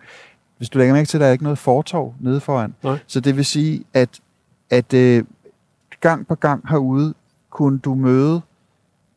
Hvis 0.58 0.68
du 0.68 0.78
lægger 0.78 0.94
mærke 0.94 1.06
til, 1.06 1.16
at 1.16 1.20
der 1.20 1.26
er 1.26 1.32
ikke 1.32 1.44
noget 1.44 1.58
fortov 1.58 2.14
nede 2.20 2.40
foran. 2.40 2.74
Nej. 2.82 2.98
Så 3.06 3.20
det 3.20 3.36
vil 3.36 3.44
sige, 3.44 3.84
at, 3.94 4.20
at 4.70 4.94
øh, 4.94 5.24
gang 6.00 6.26
på 6.26 6.34
gang 6.34 6.68
herude 6.68 7.14
kunne 7.50 7.78
du 7.78 7.94
møde 7.94 8.40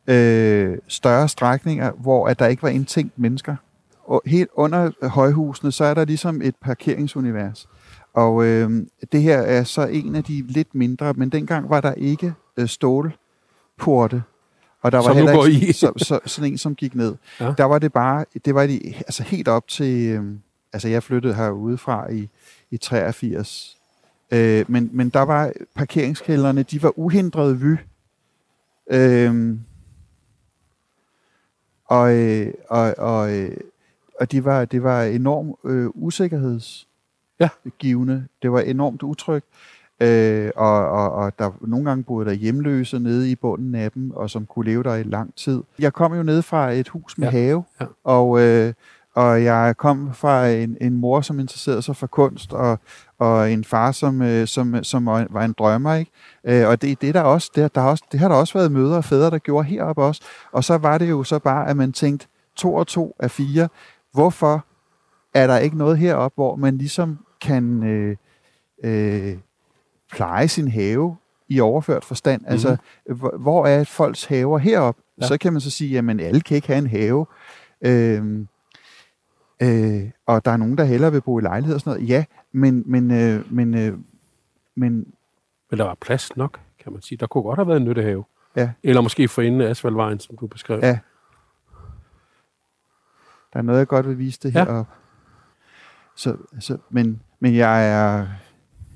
øh, 0.06 0.78
større 0.88 1.28
strækninger, 1.28 1.90
hvor 1.90 2.28
at 2.28 2.38
der 2.38 2.46
ikke 2.46 2.62
var 2.62 2.68
indtænkt 2.68 3.18
mennesker. 3.18 3.56
Og 4.04 4.22
helt 4.26 4.50
under 4.54 5.08
højhusene, 5.08 5.72
så 5.72 5.84
er 5.84 5.94
der 5.94 6.04
ligesom 6.04 6.42
et 6.42 6.54
parkeringsunivers. 6.62 7.68
Og 8.14 8.44
øh, 8.44 8.86
det 9.12 9.22
her 9.22 9.38
er 9.38 9.64
så 9.64 9.86
en 9.86 10.14
af 10.16 10.24
de 10.24 10.44
lidt 10.48 10.74
mindre, 10.74 11.12
men 11.12 11.28
dengang 11.28 11.70
var 11.70 11.80
der 11.80 11.92
ikke 11.92 12.34
øh, 12.56 12.68
stålporte. 13.80 14.22
Og 14.82 14.92
der 14.92 14.98
var 14.98 15.04
Som 15.04 15.16
heller 15.16 15.32
går 15.32 15.46
ikke 15.46 15.68
i. 15.68 15.72
så, 15.72 15.92
så, 15.96 16.20
sådan 16.26 16.52
en, 16.52 16.58
som 16.58 16.74
gik 16.74 16.94
ned. 16.94 17.16
Ja. 17.40 17.54
Der 17.58 17.64
var 17.64 17.78
det 17.78 17.92
bare, 17.92 18.24
det 18.44 18.54
var 18.54 18.66
de, 18.66 18.94
altså 18.96 19.22
helt 19.22 19.48
op 19.48 19.68
til, 19.68 20.08
øh, 20.08 20.24
altså 20.72 20.88
jeg 20.88 21.02
flyttede 21.02 21.34
herude 21.34 21.78
fra 21.78 22.12
i, 22.12 22.28
i 22.70 22.76
83. 22.76 23.76
Øh, 24.30 24.64
men, 24.68 24.90
men 24.92 25.08
der 25.08 25.22
var 25.22 25.52
parkeringskældrene, 25.74 26.62
de 26.62 26.82
var 26.82 26.98
uhindret 26.98 27.62
vy. 27.62 27.76
Øh, 28.90 29.56
og, 31.84 32.12
og, 32.68 32.94
og, 32.98 33.32
øh, 33.32 33.56
og 34.20 34.32
de 34.32 34.44
var, 34.44 34.64
det 34.64 34.82
var 34.82 35.02
enormt 35.02 35.56
øh, 35.64 35.88
usikkerhedsgivende. 35.94 38.26
Det 38.42 38.52
var 38.52 38.60
enormt 38.60 39.02
utrygt. 39.02 39.46
Øh, 40.00 40.50
og, 40.56 40.88
og, 40.88 41.12
og 41.12 41.32
der 41.38 41.50
nogle 41.60 41.84
gange 41.88 42.04
boede 42.04 42.26
der 42.26 42.32
hjemløse 42.32 42.98
nede 42.98 43.30
i 43.30 43.34
bunden 43.36 43.74
af 43.74 43.92
dem, 43.92 44.10
og 44.10 44.30
som 44.30 44.46
kunne 44.46 44.64
leve 44.64 44.82
der 44.82 44.94
i 44.94 45.02
lang 45.02 45.34
tid. 45.34 45.62
Jeg 45.78 45.92
kom 45.92 46.14
jo 46.14 46.22
ned 46.22 46.42
fra 46.42 46.70
et 46.72 46.88
hus 46.88 47.18
med 47.18 47.26
Ja, 47.28 47.32
have, 47.32 47.64
ja. 47.80 47.86
og, 48.04 48.40
øh, 48.40 48.72
og 49.14 49.44
jeg 49.44 49.74
kom 49.76 50.10
fra 50.14 50.48
en, 50.48 50.76
en 50.80 50.96
mor, 50.96 51.20
som 51.20 51.40
interesserede 51.40 51.82
sig 51.82 51.96
for 51.96 52.06
kunst, 52.06 52.52
og, 52.52 52.78
og 53.18 53.52
en 53.52 53.64
far, 53.64 53.92
som, 53.92 54.22
øh, 54.22 54.46
som, 54.46 54.84
som 54.84 55.06
var 55.06 55.44
en- 55.44 55.52
drømmer. 55.58 55.94
Ikke? 55.94 56.10
Øh, 56.44 56.68
og 56.68 56.82
det, 56.82 57.00
det, 57.02 57.14
der 57.14 57.20
også, 57.20 57.50
det, 57.54 57.74
der 57.74 57.80
også, 57.80 58.04
det 58.12 58.20
har 58.20 58.28
der 58.28 58.36
også 58.36 58.58
været 58.58 58.72
mødre 58.72 58.96
og 58.96 59.04
fædre, 59.04 59.30
der 59.30 59.38
gjorde 59.38 59.68
heroppe 59.68 60.02
også. 60.02 60.22
Og 60.52 60.64
så 60.64 60.78
var 60.78 60.98
det 60.98 61.10
jo 61.10 61.24
så 61.24 61.38
bare, 61.38 61.68
at 61.68 61.76
man 61.76 61.92
tænkte, 61.92 62.26
to 62.56 62.74
og 62.74 62.86
to 62.86 63.16
er 63.18 63.28
fire. 63.28 63.68
Hvorfor 64.12 64.64
er 65.34 65.46
der 65.46 65.58
ikke 65.58 65.78
noget 65.78 65.98
heroppe, 65.98 66.34
hvor 66.34 66.56
man 66.56 66.78
ligesom 66.78 67.18
kan 67.40 67.82
øh, 67.82 68.16
øh, 68.84 69.36
pleje 70.12 70.48
sin 70.48 70.68
have 70.68 71.16
i 71.48 71.60
overført 71.60 72.04
forstand? 72.04 72.40
Mm-hmm. 72.40 72.52
Altså, 72.52 72.76
hvor, 73.06 73.36
hvor 73.38 73.66
er 73.66 73.84
folks 73.84 74.24
haver 74.24 74.58
heroppe? 74.58 75.02
Ja. 75.18 75.24
Ja. 75.24 75.28
Så 75.28 75.38
kan 75.38 75.52
man 75.52 75.60
så 75.60 75.70
sige, 75.70 75.90
jamen 75.90 76.20
alle 76.20 76.40
kan 76.40 76.54
ikke 76.54 76.66
have 76.68 76.78
en 76.78 76.86
have. 76.86 77.26
Øh, 77.82 78.46
øh, 79.62 80.10
og 80.26 80.44
der 80.44 80.50
er 80.50 80.56
nogen, 80.56 80.78
der 80.78 80.84
hellere 80.84 81.12
vil 81.12 81.20
bo 81.20 81.38
i 81.38 81.42
lejlighed 81.42 81.74
og 81.74 81.80
sådan 81.80 81.90
noget. 81.98 82.08
Ja, 82.08 82.24
men, 82.52 82.82
men, 82.86 83.10
øh, 83.10 83.52
men, 83.52 83.74
øh, 83.74 83.98
men 84.74 85.06
Men 85.70 85.78
der 85.78 85.84
var 85.84 85.94
plads 86.00 86.36
nok, 86.36 86.60
kan 86.84 86.92
man 86.92 87.02
sige. 87.02 87.18
Der 87.18 87.26
kunne 87.26 87.42
godt 87.42 87.58
have 87.58 87.68
været 87.68 87.80
en 87.80 87.84
nyttehave. 87.84 88.24
Ja. 88.56 88.70
Eller 88.82 89.00
måske 89.02 89.28
for 89.28 89.42
enden 89.42 89.60
af 89.60 89.68
asfaltvejen, 89.70 90.20
som 90.20 90.36
du 90.36 90.46
beskrev. 90.46 90.80
Ja. 90.82 90.98
Der 93.52 93.58
er 93.58 93.62
noget, 93.62 93.78
jeg 93.78 93.86
godt 93.86 94.08
vil 94.08 94.18
vise 94.18 94.40
det 94.42 94.54
Ja. 94.54 94.64
heroppe. 94.64 94.92
Så, 96.16 96.36
så, 96.60 96.78
men, 96.90 97.22
men 97.40 97.54
jeg 97.56 97.88
er, 97.88 98.26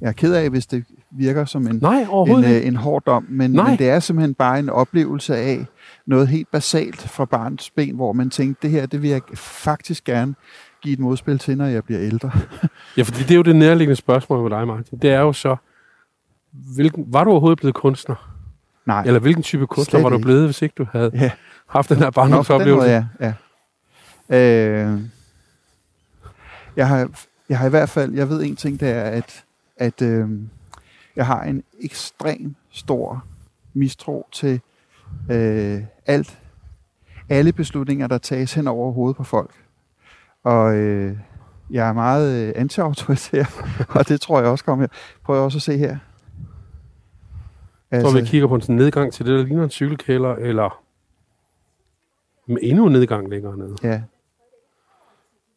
jeg 0.00 0.09
er 0.09 0.12
ked 0.12 0.35
af, 0.35 0.50
hvis 0.50 0.66
det 0.66 0.85
virker 1.18 1.44
som 1.44 1.66
en, 1.66 1.79
Nej, 1.83 2.00
en, 2.29 2.44
øh, 2.44 2.66
en 2.66 2.77
hård 2.77 3.03
dom, 3.07 3.27
men, 3.29 3.50
Nej. 3.50 3.68
men 3.68 3.79
det 3.79 3.88
er 3.90 4.00
simpelthen 4.00 4.35
bare 4.35 4.59
en 4.59 4.68
oplevelse 4.70 5.37
af 5.37 5.66
noget 6.07 6.29
helt 6.29 6.50
basalt 6.50 7.00
fra 7.03 7.24
barns 7.24 7.70
ben, 7.70 7.94
hvor 7.94 8.12
man 8.12 8.31
tænkte, 8.31 8.62
det 8.62 8.70
her, 8.70 8.87
det 8.87 9.03
vil 9.03 9.11
jeg 9.11 9.20
faktisk 9.37 10.05
gerne 10.05 10.35
give 10.83 10.92
et 10.92 10.98
modspil 10.98 11.38
til, 11.38 11.57
når 11.59 11.66
jeg 11.66 11.85
bliver 11.85 12.00
ældre. 12.00 12.31
Ja, 12.96 13.03
fordi 13.03 13.18
det 13.22 13.31
er 13.31 13.35
jo 13.37 13.42
det 13.42 13.57
nærliggende 13.57 13.96
spørgsmål 13.96 14.50
med 14.50 14.59
dig, 14.59 14.66
Martin. 14.66 14.98
Det 14.98 15.11
er 15.11 15.20
jo 15.20 15.33
så, 15.33 15.57
hvilken, 16.74 17.05
var 17.09 17.24
du 17.24 17.31
overhovedet 17.31 17.59
blevet 17.59 17.74
kunstner? 17.74 18.31
Nej, 18.87 19.03
Eller 19.07 19.20
hvilken 19.20 19.42
type 19.42 19.66
kunstner 19.66 20.03
var 20.03 20.09
du 20.09 20.14
ikke. 20.16 20.24
blevet, 20.24 20.44
hvis 20.44 20.62
ikke 20.62 20.74
du 20.79 20.87
havde 20.92 21.11
Ja. 21.14 21.31
haft 21.68 21.88
den 21.88 21.96
her 21.96 22.05
den 22.05 22.12
barndomsoplevelse? 22.12 22.77
måde, 22.77 22.90
ja. 23.20 23.33
ja. 24.31 24.92
Øh, 24.92 25.00
jeg, 26.77 26.88
har, 26.88 27.09
jeg 27.48 27.59
har 27.59 27.66
i 27.66 27.70
hvert 27.70 27.88
fald, 27.88 28.12
jeg 28.14 28.29
ved 28.29 28.42
en 28.42 28.57
ting, 28.57 28.81
det 28.81 28.88
er, 28.90 29.03
at, 29.03 29.44
at 29.77 30.03
øh, 30.03 30.29
jeg 31.16 31.27
har 31.27 31.42
en 31.42 31.64
ekstrem 31.81 32.55
stor 32.70 33.24
mistro 33.74 34.29
til 34.33 34.61
øh, 35.31 35.83
alt, 36.07 36.38
alle 37.29 37.53
beslutninger, 37.53 38.07
der 38.07 38.18
tages 38.18 38.55
hen 38.55 38.68
over 38.68 38.92
hovedet 38.92 39.16
på 39.16 39.24
folk. 39.24 39.64
Og 40.42 40.77
øh, 40.77 41.16
jeg 41.70 41.88
er 41.88 41.92
meget 41.92 42.48
øh, 42.48 42.53
anti-autoritær, 42.57 43.44
og 43.98 44.09
det 44.09 44.20
tror 44.20 44.40
jeg 44.40 44.48
også 44.48 44.64
kommer 44.64 44.83
her. 44.83 44.88
Prøv 45.24 45.44
også 45.44 45.59
at 45.59 45.62
se 45.62 45.79
her. 45.79 45.98
Så 47.92 48.18
vi 48.20 48.27
kigger 48.27 48.48
på 48.48 48.55
en 48.55 48.61
sådan 48.61 48.77
nedgang 48.77 49.12
til 49.12 49.27
det, 49.27 49.38
der 49.38 49.44
ligner 49.44 49.64
en 49.64 49.70
cykelkælder, 49.70 50.35
eller 50.35 50.83
med 52.46 52.59
endnu 52.62 52.87
en 52.87 52.92
nedgang 52.92 53.29
længere 53.29 53.57
nede. 53.57 53.77
Ja. 53.83 54.03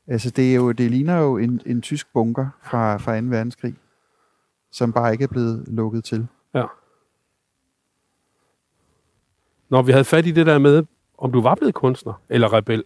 Altså, 0.07 0.29
det, 0.29 0.51
er 0.51 0.55
jo, 0.55 0.71
det 0.71 0.91
ligner 0.91 1.17
jo 1.17 1.37
en, 1.37 1.61
en 1.65 1.81
tysk 1.81 2.07
bunker 2.13 2.47
fra, 2.63 2.97
fra 2.97 3.21
2. 3.21 3.27
verdenskrig, 3.27 3.75
som 4.77 4.93
bare 4.93 5.11
ikke 5.11 5.23
er 5.23 5.27
blevet 5.27 5.63
lukket 5.67 6.03
til. 6.03 6.27
Ja. 6.53 6.63
Når 9.69 9.81
vi 9.81 9.91
havde 9.91 10.05
fat 10.05 10.25
i 10.25 10.31
det 10.31 10.45
der 10.45 10.59
med, 10.59 10.83
om 11.17 11.31
du 11.31 11.41
var 11.41 11.55
blevet 11.55 11.73
kunstner 11.75 12.13
eller 12.29 12.53
rebel, 12.53 12.83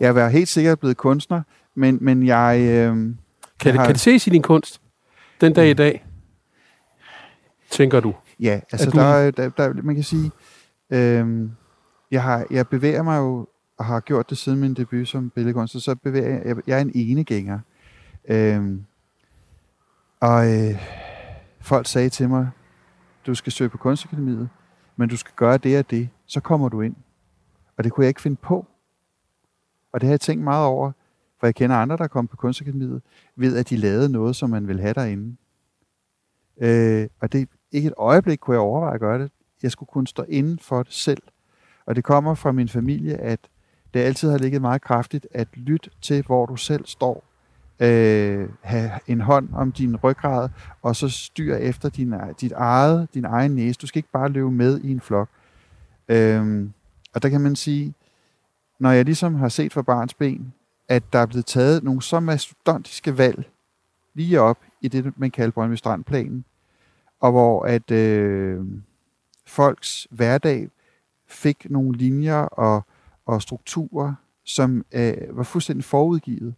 Jeg 0.00 0.14
var 0.14 0.28
helt 0.28 0.48
sikkert 0.48 0.78
blevet 0.78 0.96
kunstner, 0.96 1.42
men, 1.74 1.98
men 2.00 2.26
jeg... 2.26 2.58
Øh, 2.60 2.66
kan, 2.96 3.16
Jeg 3.64 3.72
det, 3.72 3.74
har- 3.74 3.84
kan 3.84 3.92
det 3.92 4.00
ses 4.00 4.26
i 4.26 4.30
din 4.30 4.42
kunst 4.42 4.80
den 5.40 5.52
dag 5.52 5.70
i 5.70 5.74
dag, 5.74 6.06
tænker 7.70 8.00
du? 8.00 8.14
ja, 8.40 8.60
altså, 8.72 8.90
du- 8.90 8.98
der, 8.98 9.04
er- 9.04 9.30
der, 9.30 9.48
der, 9.48 9.72
man 9.82 9.94
kan 9.94 10.04
sige... 10.04 10.30
Øh, 10.90 11.48
jeg, 12.10 12.22
har, 12.22 12.46
jeg 12.50 12.68
bevæger 12.68 13.02
mig 13.02 13.18
jo, 13.18 13.46
og 13.78 13.84
har 13.84 14.00
gjort 14.00 14.30
det 14.30 14.38
siden 14.38 14.60
min 14.60 14.74
debut 14.74 15.08
som 15.08 15.30
billedkunstner, 15.30 15.80
så 15.80 15.94
bevæger 15.94 16.28
jeg... 16.28 16.42
Jeg, 16.46 16.56
jeg 16.66 16.76
er 16.76 16.80
en 16.82 16.92
enegænger. 16.94 17.58
Øh, 18.28 18.64
og 20.20 20.46
øh, 20.52 20.74
folk 21.64 21.86
sagde 21.86 22.08
til 22.08 22.28
mig, 22.28 22.50
du 23.26 23.34
skal 23.34 23.52
søge 23.52 23.70
på 23.70 23.78
kunstakademiet, 23.78 24.48
men 24.96 25.08
du 25.08 25.16
skal 25.16 25.32
gøre 25.36 25.58
det 25.58 25.78
og 25.78 25.90
det, 25.90 26.08
så 26.26 26.40
kommer 26.40 26.68
du 26.68 26.80
ind. 26.80 26.96
Og 27.76 27.84
det 27.84 27.92
kunne 27.92 28.04
jeg 28.04 28.08
ikke 28.08 28.20
finde 28.20 28.36
på. 28.36 28.66
Og 29.92 30.00
det 30.00 30.06
har 30.06 30.12
jeg 30.12 30.20
tænkt 30.20 30.44
meget 30.44 30.66
over, 30.66 30.92
for 31.40 31.46
jeg 31.46 31.54
kender 31.54 31.76
andre, 31.76 31.96
der 31.96 32.04
er 32.04 32.08
kommet 32.08 32.30
på 32.30 32.36
kunstakademiet, 32.36 33.02
ved 33.36 33.56
at 33.56 33.70
de 33.70 33.76
lavede 33.76 34.08
noget, 34.08 34.36
som 34.36 34.50
man 34.50 34.68
vil 34.68 34.80
have 34.80 34.94
derinde. 34.94 35.36
Øh, 36.60 37.08
og 37.20 37.32
det 37.32 37.48
ikke 37.72 37.88
et 37.88 37.94
øjeblik 37.96 38.38
kunne 38.38 38.54
jeg 38.54 38.60
overveje 38.60 38.94
at 38.94 39.00
gøre 39.00 39.18
det. 39.18 39.30
Jeg 39.62 39.70
skulle 39.70 39.86
kunne 39.86 40.06
stå 40.06 40.22
inden 40.28 40.58
for 40.58 40.82
det 40.82 40.92
selv. 40.92 41.22
Og 41.86 41.96
det 41.96 42.04
kommer 42.04 42.34
fra 42.34 42.52
min 42.52 42.68
familie, 42.68 43.16
at 43.16 43.40
det 43.94 44.00
altid 44.00 44.30
har 44.30 44.38
ligget 44.38 44.60
meget 44.60 44.82
kraftigt 44.82 45.26
at 45.30 45.48
lytte 45.52 45.90
til, 46.02 46.22
hvor 46.26 46.46
du 46.46 46.56
selv 46.56 46.86
står. 46.86 47.24
Øh, 47.80 48.48
have 48.60 48.90
en 49.06 49.20
hånd 49.20 49.48
om 49.54 49.72
din 49.72 49.96
ryggrad, 49.96 50.48
og 50.82 50.96
så 50.96 51.08
styr 51.08 51.56
efter 51.56 51.88
din, 51.88 52.14
dit 52.40 52.52
eget, 52.52 53.08
din 53.14 53.24
egen 53.24 53.54
næse. 53.54 53.78
Du 53.80 53.86
skal 53.86 53.98
ikke 53.98 54.12
bare 54.12 54.28
løbe 54.28 54.50
med 54.50 54.80
i 54.80 54.90
en 54.90 55.00
flok. 55.00 55.28
Øh, 56.08 56.66
og 57.14 57.22
der 57.22 57.28
kan 57.28 57.40
man 57.40 57.56
sige, 57.56 57.94
når 58.78 58.90
jeg 58.90 59.04
ligesom 59.04 59.34
har 59.34 59.48
set 59.48 59.72
fra 59.72 59.82
barns 59.82 60.14
ben, 60.14 60.52
at 60.88 61.12
der 61.12 61.18
er 61.18 61.26
blevet 61.26 61.46
taget 61.46 61.84
nogle 61.84 62.02
så 62.02 62.20
mastodontiske 62.20 63.18
valg 63.18 63.50
lige 64.14 64.40
op 64.40 64.58
i 64.80 64.88
det, 64.88 65.18
man 65.18 65.30
kalder 65.30 65.50
Brøndby 65.50 65.74
Strandplanen, 65.74 66.44
og 67.20 67.32
hvor 67.32 67.64
at 67.64 67.90
øh, 67.90 68.64
folks 69.46 70.06
hverdag 70.10 70.68
fik 71.26 71.70
nogle 71.70 71.98
linjer 71.98 72.36
og, 72.36 72.84
og 73.26 73.42
strukturer, 73.42 74.14
som 74.44 74.84
øh, 74.92 75.36
var 75.36 75.42
fuldstændig 75.42 75.84
forudgivet. 75.84 76.54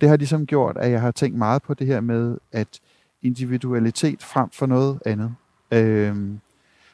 Det 0.00 0.08
har 0.08 0.16
ligesom 0.16 0.46
gjort, 0.46 0.76
at 0.76 0.90
jeg 0.90 1.00
har 1.00 1.10
tænkt 1.10 1.38
meget 1.38 1.62
på 1.62 1.74
det 1.74 1.86
her 1.86 2.00
med, 2.00 2.38
at 2.52 2.80
individualitet 3.22 4.22
frem 4.22 4.50
for 4.50 4.66
noget 4.66 4.98
andet. 5.06 5.34
Øhm, 5.70 6.40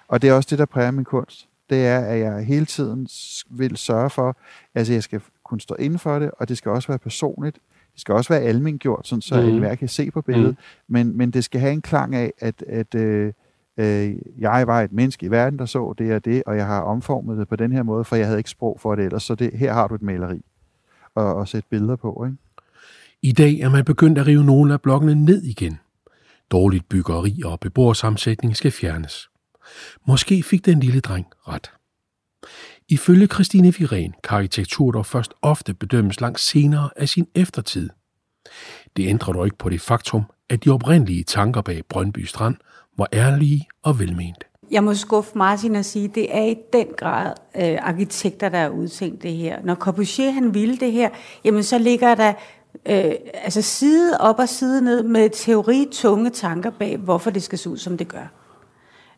og 0.09 0.23
det 0.23 0.31
er 0.31 0.35
også 0.35 0.49
det, 0.51 0.59
der 0.59 0.65
præger 0.65 0.91
min 0.91 1.05
kunst. 1.05 1.49
Det 1.71 1.87
er, 1.87 1.99
at 2.01 2.19
jeg 2.19 2.45
hele 2.45 2.67
tiden 2.67 3.09
vil 3.51 3.77
sørge 3.77 4.11
for, 4.11 4.37
altså 4.75 4.93
jeg 4.93 5.03
skal 5.03 5.21
kunne 5.45 5.61
stå 5.61 5.75
inden 5.75 5.99
for 5.99 6.19
det, 6.19 6.31
og 6.39 6.49
det 6.49 6.59
skal 6.59 6.71
også 6.71 6.89
være 6.89 6.99
personligt. 6.99 7.59
Det 7.93 8.01
skal 8.01 8.15
også 8.15 8.33
være 8.33 8.43
almengjort, 8.43 9.07
sådan 9.07 9.23
så 9.23 9.41
mm. 9.41 9.49
enhver 9.49 9.75
kan 9.75 9.89
se 9.89 10.11
på 10.11 10.23
billedet. 10.23 10.51
Mm. 10.51 10.93
Men, 10.93 11.17
men 11.17 11.31
det 11.31 11.45
skal 11.45 11.61
have 11.61 11.73
en 11.73 11.83
klang 11.83 12.15
af, 12.15 12.33
at, 12.39 12.63
at 12.63 12.95
øh, 12.95 13.33
øh, 13.77 14.17
jeg 14.39 14.67
var 14.67 14.83
et 14.83 14.93
menneske 14.93 15.27
i 15.27 15.31
verden, 15.31 15.59
der 15.59 15.67
så 15.67 15.95
det 15.99 16.15
og 16.15 16.25
det, 16.25 16.43
og 16.47 16.57
jeg 16.57 16.67
har 16.67 16.81
omformet 16.81 17.39
det 17.39 17.49
på 17.49 17.57
den 17.57 17.73
her 17.73 17.83
måde, 17.83 18.05
for 18.05 18.17
jeg 18.17 18.27
havde 18.27 18.39
ikke 18.39 18.51
sprog 18.51 18.81
for 18.81 18.95
det 18.95 19.05
ellers. 19.05 19.23
Så 19.23 19.35
det, 19.35 19.53
her 19.53 19.73
har 19.73 19.89
du 19.89 19.95
et 19.95 20.03
maleri 20.03 20.43
og, 21.15 21.35
og 21.35 21.49
sætte 21.49 21.69
billeder 21.71 21.97
på. 21.97 22.25
Ikke? 22.25 22.37
I 23.25 23.33
dag 23.33 23.59
er 23.59 23.69
man 23.69 23.85
begyndt 23.85 24.19
at 24.19 24.27
rive 24.27 24.45
nogle 24.45 24.73
af 24.73 24.81
blokkene 24.81 25.15
ned 25.15 25.43
igen. 25.43 25.79
Dårligt 26.51 26.89
byggeri 26.89 27.41
og 27.45 27.61
beboersammensætning 27.61 28.57
skal 28.57 28.71
fjernes. 28.71 29.29
Måske 30.07 30.43
fik 30.43 30.67
den 30.67 30.81
lille 30.81 31.01
dreng 31.01 31.27
ret. 31.49 31.73
Ifølge 32.89 33.27
Christine 33.27 33.75
Viren 33.75 34.15
kan 34.25 34.37
arkitektur 34.37 34.91
dog 34.91 35.07
først 35.07 35.35
ofte 35.43 35.75
bedømmes 35.75 36.21
langt 36.21 36.41
senere 36.41 36.91
af 36.97 37.09
sin 37.09 37.27
eftertid. 37.35 37.91
Det 38.97 39.09
ændrer 39.09 39.33
dog 39.33 39.45
ikke 39.45 39.59
på 39.59 39.69
det 39.69 39.81
faktum, 39.81 40.23
at 40.51 40.65
de 40.65 40.71
oprindelige 40.71 41.25
tanker 41.25 41.61
bag 41.61 41.83
Brøndby 41.89 42.25
Strand 42.25 42.57
var 42.99 43.09
ærlige 43.13 43.67
og 43.83 43.99
velmente. 43.99 44.47
Jeg 44.71 44.85
må 44.85 44.95
skuffe 44.95 45.39
Martin 45.39 45.77
og 45.77 45.85
sige, 45.85 46.05
at 46.05 46.15
det 46.15 46.37
er 46.37 46.45
i 46.45 46.57
den 46.73 46.87
grad 46.97 47.33
øh, 47.57 47.79
arkitekter, 47.81 48.49
der 48.49 48.59
har 48.59 48.69
udtænkt 48.69 49.23
det 49.23 49.33
her. 49.33 49.63
Når 49.65 49.75
Corbusier 49.75 50.31
han 50.31 50.55
ville 50.55 50.77
det 50.77 50.93
her, 50.93 51.11
jamen 51.45 51.63
så 51.63 51.79
ligger 51.79 52.15
der 52.15 52.33
øh, 52.89 53.13
altså 53.35 53.63
side 53.63 54.21
op 54.21 54.39
og 54.39 54.49
side 54.49 54.83
ned 54.83 55.03
med 55.03 55.31
teori 55.31 55.89
tunge 55.93 56.31
tanker 56.31 56.71
bag, 56.71 56.97
hvorfor 56.97 57.31
det 57.31 57.43
skal 57.43 57.59
se 57.59 57.71
ud, 57.71 57.77
som 57.77 57.97
det 57.97 58.09
gør. 58.09 58.45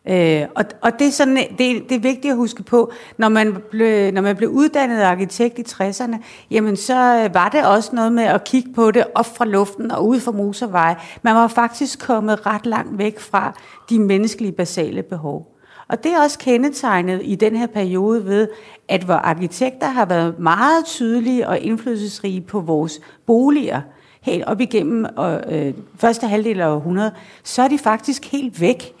Øh, 0.09 0.47
og, 0.55 0.65
og 0.81 0.99
det, 0.99 1.07
er 1.07 1.11
sådan, 1.11 1.35
det, 1.35 1.89
det 1.89 1.91
er 1.91 1.99
vigtigt 1.99 2.31
at 2.31 2.35
huske 2.35 2.63
på, 2.63 2.91
når 3.17 3.29
man, 3.29 3.57
blev, 3.71 4.11
når 4.11 4.21
man 4.21 4.35
blev 4.35 4.49
uddannet 4.49 5.01
arkitekt 5.01 5.59
i 5.59 5.61
60'erne, 5.61 6.17
jamen 6.51 6.75
så 6.75 7.23
øh, 7.23 7.33
var 7.33 7.49
det 7.49 7.65
også 7.65 7.95
noget 7.95 8.11
med 8.11 8.23
at 8.23 8.43
kigge 8.43 8.73
på 8.73 8.91
det 8.91 9.03
op 9.15 9.37
fra 9.37 9.45
luften 9.45 9.91
og 9.91 10.07
ud 10.07 10.19
fra 10.19 10.31
motorveje. 10.31 10.95
Man 11.21 11.35
var 11.35 11.47
faktisk 11.47 11.99
kommet 11.99 12.45
ret 12.45 12.65
langt 12.65 12.97
væk 12.97 13.19
fra 13.19 13.59
de 13.89 13.99
menneskelige 13.99 14.51
basale 14.51 15.03
behov. 15.03 15.56
Og 15.87 16.03
det 16.03 16.11
er 16.11 16.21
også 16.21 16.39
kendetegnet 16.39 17.21
i 17.23 17.35
den 17.35 17.55
her 17.55 17.67
periode 17.67 18.25
ved, 18.25 18.47
at 18.87 19.03
hvor 19.03 19.13
arkitekter 19.13 19.87
har 19.87 20.05
været 20.05 20.39
meget 20.39 20.85
tydelige 20.85 21.47
og 21.47 21.59
indflydelsesrige 21.59 22.41
på 22.41 22.59
vores 22.59 22.99
boliger, 23.25 23.81
helt 24.21 24.45
op 24.45 24.61
igennem 24.61 25.05
øh, 25.49 25.73
første 25.95 26.27
halvdel 26.27 26.61
af 26.61 26.67
århundredet, 26.67 27.13
så 27.43 27.61
er 27.61 27.67
de 27.67 27.77
faktisk 27.77 28.31
helt 28.31 28.61
væk 28.61 28.93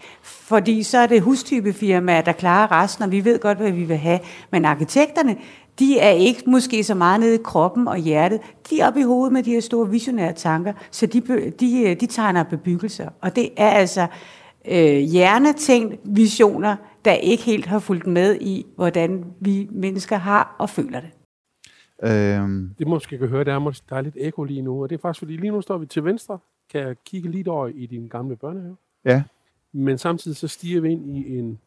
fordi 0.47 0.83
så 0.83 0.97
er 0.97 1.07
det 1.07 1.21
hustypefirmaer, 1.21 2.21
der 2.21 2.31
klarer 2.31 2.71
resten, 2.71 3.03
og 3.03 3.11
vi 3.11 3.25
ved 3.25 3.39
godt, 3.39 3.57
hvad 3.57 3.71
vi 3.71 3.83
vil 3.83 3.97
have. 3.97 4.19
Men 4.51 4.65
arkitekterne, 4.65 5.37
de 5.79 5.99
er 5.99 6.09
ikke 6.09 6.43
måske 6.47 6.83
så 6.83 6.95
meget 6.95 7.19
nede 7.19 7.35
i 7.35 7.43
kroppen 7.43 7.87
og 7.87 7.97
hjertet. 7.97 8.39
De 8.69 8.79
er 8.79 8.87
oppe 8.87 8.99
i 8.99 9.03
hovedet 9.03 9.33
med 9.33 9.43
de 9.43 9.51
her 9.51 9.61
store 9.61 9.89
visionære 9.89 10.33
tanker, 10.33 10.73
så 10.91 11.05
de, 11.05 11.21
de, 11.59 11.81
øh, 11.81 11.99
de 11.99 12.05
tegner 12.05 12.43
bebyggelser. 12.43 13.09
Og 13.21 13.35
det 13.35 13.49
er 13.57 13.69
altså 13.69 14.07
øh, 14.67 14.97
hjernetænkt 14.97 15.99
visioner, 16.03 16.75
der 17.05 17.13
ikke 17.13 17.43
helt 17.43 17.65
har 17.65 17.79
fulgt 17.79 18.07
med 18.07 18.37
i, 18.41 18.65
hvordan 18.75 19.25
vi 19.39 19.69
mennesker 19.71 20.15
har 20.15 20.55
og 20.59 20.69
føler 20.69 20.99
det. 20.99 21.09
Øhm. 22.03 22.75
Det 22.77 22.87
måske 22.87 23.17
kan 23.17 23.27
høre, 23.27 23.43
der 23.43 23.53
er, 23.53 23.81
der 23.89 23.95
er 23.95 24.01
lidt 24.01 24.15
ekko 24.17 24.43
lige 24.43 24.61
nu, 24.61 24.83
og 24.83 24.89
det 24.89 24.95
er 24.95 25.01
faktisk 25.01 25.19
fordi 25.19 25.37
lige 25.37 25.51
nu 25.51 25.61
står 25.61 25.77
vi 25.77 25.85
til 25.85 26.03
venstre. 26.03 26.39
Kan 26.71 26.81
jeg 26.81 26.95
kigge 27.05 27.31
lidt 27.31 27.47
over 27.47 27.67
i 27.67 27.85
din 27.85 28.07
gamle 28.07 28.35
børnehave? 28.35 28.75
Ja. 29.05 29.23
Men 29.71 29.97
samtidig 29.97 30.37
så 30.37 30.47
stiger 30.47 30.81
vi 30.81 30.91
ind 30.91 31.17
i 31.17 31.37
en, 31.37 31.59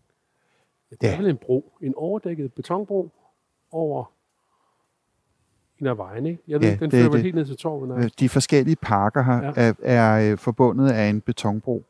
det 0.91 1.09
er 1.09 1.23
ja. 1.23 1.29
en 1.29 1.37
bro, 1.37 1.73
en 1.83 1.95
overdækket 1.97 2.53
betonbro 2.53 3.11
over 3.71 4.05
en 5.81 5.87
af 5.87 5.99
vejen, 5.99 6.27
ikke? 6.27 6.43
Jeg 6.49 6.61
ved, 6.61 6.69
ja, 6.69 6.77
den 6.77 6.91
fører 6.91 7.11
vel 7.11 7.23
helt 7.23 7.35
ned 7.35 7.45
til 7.45 7.57
torvet. 7.57 8.21
De 8.21 8.29
forskellige 8.29 8.77
parker 8.77 9.23
her 9.23 9.45
ja. 9.45 9.53
er, 9.57 9.73
er 9.83 10.33
øh, 10.33 10.39
forbundet 10.39 10.91
af 10.91 11.09
en 11.09 11.21
betonbro. 11.21 11.85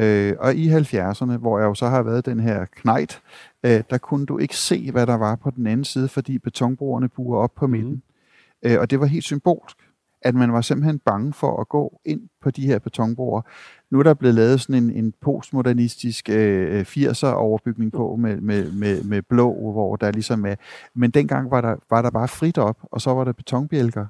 Øh, 0.00 0.36
og 0.38 0.54
i 0.54 0.68
70'erne, 0.68 1.36
hvor 1.36 1.58
jeg 1.58 1.66
jo 1.66 1.74
så 1.74 1.86
har 1.86 2.02
været 2.02 2.26
den 2.26 2.40
her 2.40 2.64
knejt, 2.64 3.20
øh, 3.66 3.82
der 3.90 3.98
kunne 3.98 4.26
du 4.26 4.38
ikke 4.38 4.56
se, 4.56 4.90
hvad 4.92 5.06
der 5.06 5.14
var 5.16 5.36
på 5.36 5.50
den 5.50 5.66
anden 5.66 5.84
side, 5.84 6.08
fordi 6.08 6.38
betonbroerne 6.38 7.08
buer 7.08 7.38
op 7.38 7.54
på 7.54 7.66
midten. 7.66 7.92
Mm. 7.92 8.70
Øh, 8.70 8.80
og 8.80 8.90
det 8.90 9.00
var 9.00 9.06
helt 9.06 9.24
symbolsk 9.24 9.76
at 10.22 10.34
man 10.34 10.52
var 10.52 10.60
simpelthen 10.60 10.98
bange 10.98 11.32
for 11.32 11.60
at 11.60 11.68
gå 11.68 12.00
ind 12.04 12.28
på 12.40 12.50
de 12.50 12.66
her 12.66 12.78
betonbroer. 12.78 13.42
Nu 13.90 13.98
er 13.98 14.02
der 14.02 14.14
blevet 14.14 14.34
lavet 14.34 14.60
sådan 14.60 14.82
en, 14.82 14.90
en 14.90 15.14
postmodernistisk 15.20 16.28
øh, 16.28 16.80
80'er 16.80 17.26
overbygning 17.26 17.92
på 17.92 18.16
med, 18.16 18.40
med, 18.40 18.72
med, 18.72 19.04
med 19.04 19.22
blå, 19.22 19.72
hvor 19.72 19.96
der 19.96 20.10
ligesom 20.10 20.46
er... 20.46 20.54
Men 20.94 21.10
dengang 21.10 21.50
var 21.50 21.60
der, 21.60 21.76
var 21.90 22.02
der 22.02 22.10
bare 22.10 22.28
frit 22.28 22.58
op, 22.58 22.78
og 22.82 23.00
så 23.00 23.14
var 23.14 23.24
der 23.24 23.32
betonbjælker. 23.32 24.06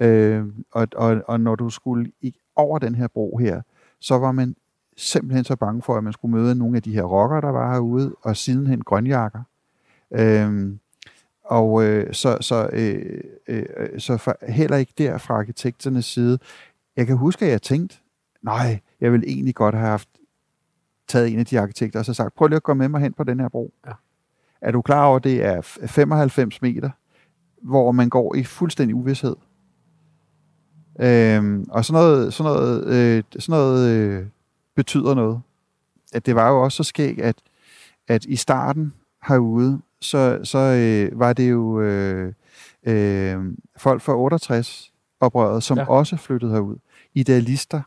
Øh, 0.00 0.44
og, 0.72 0.88
og, 0.96 1.22
og 1.26 1.40
når 1.40 1.54
du 1.54 1.70
skulle 1.70 2.12
i, 2.20 2.34
over 2.56 2.78
den 2.78 2.94
her 2.94 3.08
bro 3.08 3.36
her, 3.36 3.62
så 4.00 4.18
var 4.18 4.32
man 4.32 4.56
simpelthen 4.96 5.44
så 5.44 5.56
bange 5.56 5.82
for, 5.82 5.96
at 5.96 6.04
man 6.04 6.12
skulle 6.12 6.36
møde 6.36 6.54
nogle 6.54 6.76
af 6.76 6.82
de 6.82 6.94
her 6.94 7.02
rockere, 7.02 7.40
der 7.40 7.50
var 7.50 7.72
herude, 7.72 8.14
og 8.22 8.36
sidenhen 8.36 8.80
grønjakker. 8.80 9.42
Øh, 10.10 10.76
og 11.44 11.84
øh, 11.84 12.14
så, 12.14 12.38
så, 12.40 12.68
øh, 12.72 13.20
øh, 13.48 13.64
så 13.98 14.16
for, 14.16 14.36
heller 14.48 14.76
ikke 14.76 14.92
der 14.98 15.18
fra 15.18 15.34
arkitekternes 15.34 16.04
side. 16.04 16.38
Jeg 16.96 17.06
kan 17.06 17.16
huske, 17.16 17.44
at 17.44 17.50
jeg 17.50 17.62
tænkte, 17.62 17.96
nej, 18.42 18.80
jeg 19.00 19.12
vil 19.12 19.24
egentlig 19.26 19.54
godt 19.54 19.74
have 19.74 19.88
haft 19.88 20.08
taget 21.08 21.32
en 21.32 21.38
af 21.38 21.46
de 21.46 21.60
arkitekter 21.60 21.98
og 21.98 22.04
så 22.04 22.14
sagt, 22.14 22.34
prøv 22.34 22.48
lige 22.48 22.56
at 22.56 22.62
gå 22.62 22.74
med 22.74 22.88
mig 22.88 23.00
hen 23.00 23.12
på 23.12 23.24
den 23.24 23.40
her 23.40 23.48
bro. 23.48 23.74
Ja. 23.86 23.92
Er 24.60 24.70
du 24.70 24.82
klar 24.82 25.06
over, 25.06 25.16
at 25.16 25.24
det 25.24 25.44
er 25.44 25.60
95 25.60 26.62
meter, 26.62 26.90
hvor 27.62 27.92
man 27.92 28.08
går 28.08 28.34
i 28.34 28.44
fuldstændig 28.44 28.94
uvidshed? 28.94 29.36
Øhm, 31.00 31.66
og 31.70 31.84
sådan 31.84 32.02
noget, 32.02 32.34
sådan 32.34 32.52
noget, 32.52 32.86
øh, 32.86 33.22
sådan 33.38 33.58
noget 33.58 33.90
øh, 33.90 34.26
betyder 34.76 35.14
noget. 35.14 35.40
At 36.12 36.26
det 36.26 36.34
var 36.34 36.50
jo 36.50 36.62
også 36.62 36.76
så 36.76 36.82
skægt, 36.82 37.20
at, 37.20 37.36
at 38.08 38.24
i 38.24 38.36
starten 38.36 38.92
herude, 39.28 39.80
så, 40.00 40.40
så 40.44 40.58
øh, 40.58 41.20
var 41.20 41.32
det 41.32 41.50
jo 41.50 41.80
øh, 41.80 42.32
øh, 42.86 43.38
folk 43.76 44.02
fra 44.02 44.16
68 44.16 44.92
oprøret, 45.20 45.62
som 45.62 45.78
ja. 45.78 45.88
også 45.88 46.16
flyttede 46.16 46.52
herud. 46.52 46.76
Idealister, 47.14 47.82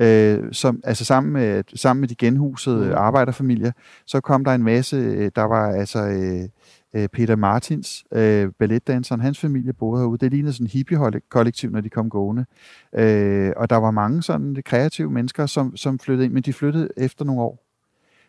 øh, 0.00 0.52
som, 0.52 0.80
altså 0.84 1.04
sammen 1.04 1.32
med, 1.32 1.64
sammen 1.74 2.00
med 2.00 2.08
de 2.08 2.14
genhusede 2.14 2.86
mm. 2.86 2.94
arbejderfamilier, 2.96 3.72
så 4.06 4.20
kom 4.20 4.44
der 4.44 4.52
en 4.52 4.62
masse, 4.62 4.96
øh, 4.96 5.30
der 5.34 5.42
var 5.42 5.72
altså 5.72 5.98
øh, 5.98 6.48
øh, 6.94 7.08
Peter 7.08 7.36
Martins, 7.36 8.04
øh, 8.12 8.52
balletdanseren, 8.58 9.20
hans 9.20 9.38
familie 9.40 9.72
boede 9.72 10.00
herude. 10.00 10.18
Det 10.18 10.32
lignede 10.32 10.52
sådan 10.52 10.66
en 10.66 10.70
hippie-kollektiv, 10.70 11.70
når 11.70 11.80
de 11.80 11.88
kom 11.90 12.10
gående. 12.10 12.44
Øh, 12.92 13.52
og 13.56 13.70
der 13.70 13.76
var 13.76 13.90
mange 13.90 14.22
sådan 14.22 14.62
kreative 14.64 15.10
mennesker, 15.10 15.46
som, 15.46 15.76
som 15.76 15.98
flyttede 15.98 16.24
ind, 16.24 16.32
men 16.32 16.42
de 16.42 16.52
flyttede 16.52 16.88
efter 16.96 17.24
nogle 17.24 17.42
år. 17.42 17.66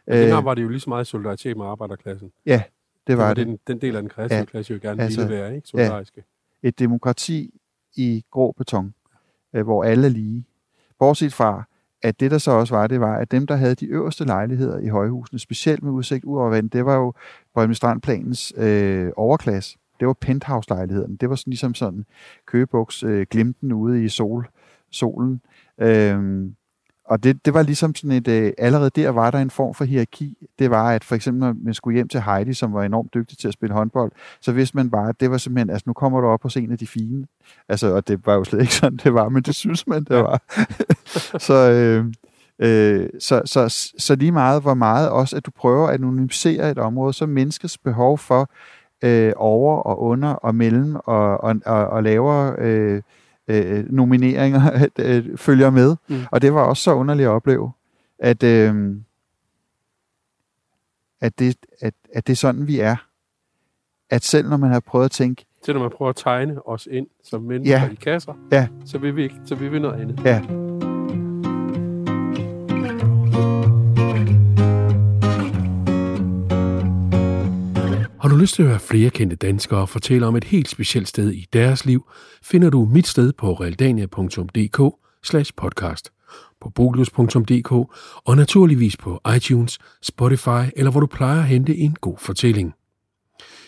Dengang 0.08 0.40
øh, 0.40 0.46
var 0.46 0.54
det 0.54 0.64
jo 0.64 0.70
lige 0.70 0.80
så 0.80 0.90
meget 0.90 1.08
solidaritet 1.08 1.58
med 1.58 1.66
arbejderklassen. 1.66 2.32
Ja, 2.46 2.64
det 3.08 3.18
var 3.18 3.34
det. 3.34 3.48
Den, 3.48 3.60
den 3.68 3.82
del 3.82 3.96
af 3.96 4.02
den 4.02 4.10
kreative 4.10 4.40
ja, 4.40 4.46
klasse 4.46 4.74
jo 4.74 4.80
gerne 4.82 5.04
altså, 5.04 5.22
ville 5.22 5.36
være, 5.36 5.56
ikke? 5.56 5.68
Solidariske. 5.68 6.24
Ja, 6.64 6.68
et 6.68 6.80
demokrati 6.80 7.60
i 7.96 8.26
grå 8.32 8.52
beton, 8.52 8.94
øh, 9.54 9.64
hvor 9.64 9.84
alle 9.84 10.08
er 10.08 10.12
lige. 10.12 10.46
Bortset 11.00 11.34
fra, 11.34 11.64
at 12.04 12.20
det 12.20 12.32
der 12.32 12.38
så 12.38 12.52
også 12.52 12.76
var, 12.76 12.88
det 12.88 13.00
var, 13.00 13.16
at 13.16 13.32
dem, 13.32 13.48
der 13.48 13.56
havde 13.56 13.76
de 13.76 13.86
øverste 13.86 14.24
lejligheder 14.26 14.80
i 14.80 14.88
højhusene, 14.88 15.40
specielt 15.40 15.84
med 15.84 15.92
udsigt 15.92 16.24
ud 16.24 16.38
over 16.38 16.50
vand, 16.50 16.70
det 16.70 16.86
var 16.86 16.96
jo 16.96 17.14
Brøndby 17.54 17.74
Strandplanens 17.74 18.54
øh, 18.58 19.12
overklasse. 19.16 19.78
Det 20.00 20.08
var 20.08 20.14
penthouse-lejligheden. 20.14 21.16
Det 21.16 21.30
var 21.30 21.36
sådan, 21.36 21.52
ligesom 21.52 21.74
sådan 21.74 22.06
køgebuks 22.46 23.04
øh, 23.04 23.26
glimten 23.30 23.72
ude 23.72 24.06
i 24.06 24.10
sol, 24.10 24.50
solen. 24.92 25.42
Øh, 25.82 26.46
og 27.12 27.24
det, 27.24 27.46
det 27.46 27.54
var 27.54 27.62
ligesom 27.62 27.96
sådan 27.96 28.12
et, 28.12 28.28
øh, 28.28 28.54
allerede 28.58 28.90
der 28.90 29.10
var 29.10 29.32
der 29.32 29.40
en 29.40 29.50
form 29.50 29.74
for 29.74 29.86
hierarki. 29.86 30.38
Det 30.60 30.72
var, 30.72 30.92
at 30.92 31.04
for 31.04 31.16
eksempel 31.16 31.40
når 31.40 31.56
man 31.64 31.74
skulle 31.74 31.96
hjem 31.96 32.08
til 32.08 32.22
Heidi, 32.22 32.54
som 32.54 32.74
var 32.74 32.84
enormt 32.84 33.14
dygtig 33.14 33.38
til 33.38 33.48
at 33.48 33.54
spille 33.54 33.74
håndbold, 33.74 34.12
så 34.42 34.52
vidste 34.52 34.78
man 34.78 34.90
bare, 34.90 35.10
at 35.10 35.20
det 35.20 35.32
var 35.32 35.38
simpelthen, 35.38 35.70
altså 35.70 35.84
nu 35.88 35.94
kommer 35.94 36.22
du 36.22 36.28
op 36.28 36.44
hos 36.44 36.58
en 36.58 36.72
af 36.72 36.78
de 36.78 36.88
fine. 36.88 37.28
Altså, 37.70 37.96
og 37.96 38.08
det 38.08 38.26
var 38.26 38.34
jo 38.34 38.44
slet 38.44 38.62
ikke 38.62 38.74
sådan, 38.74 39.00
det 39.04 39.14
var, 39.14 39.30
men 39.30 39.44
det 39.44 39.56
synes 39.56 39.88
man, 39.88 40.04
det 40.04 40.18
var. 40.18 40.42
så, 41.48 41.72
øh, 41.72 42.06
øh, 42.60 43.10
så, 43.20 43.42
så, 43.46 43.92
så 43.98 44.16
lige 44.16 44.32
meget, 44.32 44.62
hvor 44.62 44.74
meget 44.74 45.10
også, 45.10 45.38
at 45.38 45.46
du 45.46 45.52
prøver 45.52 45.88
at 45.88 45.94
anonymisere 45.94 46.72
et 46.72 46.78
område, 46.78 47.14
så 47.14 47.26
menneskets 47.26 47.78
behov 47.78 48.18
for 48.18 48.50
øh, 49.04 49.34
over 49.36 49.78
og 49.78 50.02
under 50.02 50.30
og 50.30 50.56
mellem 50.56 50.96
og, 50.96 51.44
og, 51.44 51.56
og, 51.66 51.88
og 51.88 52.04
lavere... 52.04 52.56
Øh, 52.60 53.02
øh, 53.48 53.92
nomineringer 53.92 54.88
øh, 55.00 55.38
følger 55.38 55.70
med. 55.70 55.96
Mm. 56.08 56.22
Og 56.32 56.42
det 56.42 56.54
var 56.54 56.62
også 56.62 56.84
så 56.84 56.94
underligt 56.94 57.28
at 57.28 57.32
opleve, 57.32 57.72
at, 58.20 58.44
øh, 58.44 58.96
at, 61.22 61.40
det, 61.40 61.58
at, 61.80 61.94
at 62.14 62.28
det 62.28 62.34
er 62.34 62.38
sådan, 62.38 62.68
vi 62.68 62.80
er. 62.80 62.96
At 64.10 64.24
selv 64.24 64.50
når 64.50 64.58
man 64.58 64.72
har 64.72 64.80
prøvet 64.80 65.06
at 65.06 65.12
tænke... 65.12 65.46
Selv 65.66 65.78
når 65.78 65.84
man 65.84 65.92
prøver 65.98 66.10
at 66.10 66.16
tegne 66.16 66.68
os 66.68 66.88
ind 66.92 67.08
som 67.24 67.42
mennesker 67.42 67.80
ja. 67.80 67.90
i 67.90 67.96
kasser, 67.96 68.34
ja. 68.52 68.68
så, 68.86 68.98
vil 68.98 69.16
vi 69.16 69.24
ikke, 69.24 69.36
så 69.46 69.56
vil 69.56 69.72
vi 69.72 69.80
noget 69.80 70.02
andet. 70.02 70.20
Ja. 70.26 70.71
Har 78.22 78.30
du 78.30 78.36
lyst 78.36 78.56
til 78.56 78.64
at 78.64 78.70
høre 78.70 78.80
flere 78.80 79.10
kendte 79.10 79.36
danskere 79.36 79.88
fortælle 79.88 80.28
om 80.28 80.36
et 80.36 80.44
helt 80.44 80.70
specielt 80.70 81.08
sted 81.08 81.32
i 81.32 81.48
deres 81.54 81.86
liv, 81.86 82.10
finder 82.44 82.70
du 82.70 82.86
mit 82.86 83.08
sted 83.08 83.34
på 83.34 83.54
realdania.dk 83.54 84.78
podcast, 85.58 86.12
på 86.62 86.70
bolus.dk 86.70 87.72
og 88.26 88.36
naturligvis 88.36 88.98
på 88.98 89.22
iTunes, 89.36 89.80
Spotify 90.02 90.72
eller 90.76 90.92
hvor 90.92 91.00
du 91.00 91.08
plejer 91.08 91.40
at 91.40 91.48
hente 91.48 91.78
en 91.78 91.96
god 92.02 92.18
fortælling. 92.18 92.74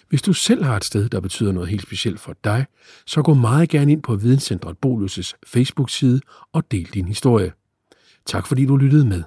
Hvis 0.09 0.21
du 0.21 0.33
selv 0.33 0.63
har 0.63 0.77
et 0.77 0.85
sted, 0.85 1.09
der 1.09 1.19
betyder 1.19 1.51
noget 1.51 1.69
helt 1.69 1.81
specielt 1.81 2.19
for 2.19 2.35
dig, 2.43 2.65
så 3.05 3.21
gå 3.21 3.33
meget 3.33 3.69
gerne 3.69 3.91
ind 3.91 4.01
på 4.01 4.15
Videnscentret 4.15 4.75
Bolus' 4.85 5.33
Facebook-side 5.47 6.21
og 6.53 6.71
del 6.71 6.89
din 6.93 7.07
historie. 7.07 7.51
Tak 8.25 8.47
fordi 8.47 8.65
du 8.65 8.77
lyttede 8.77 9.05
med. 9.05 9.23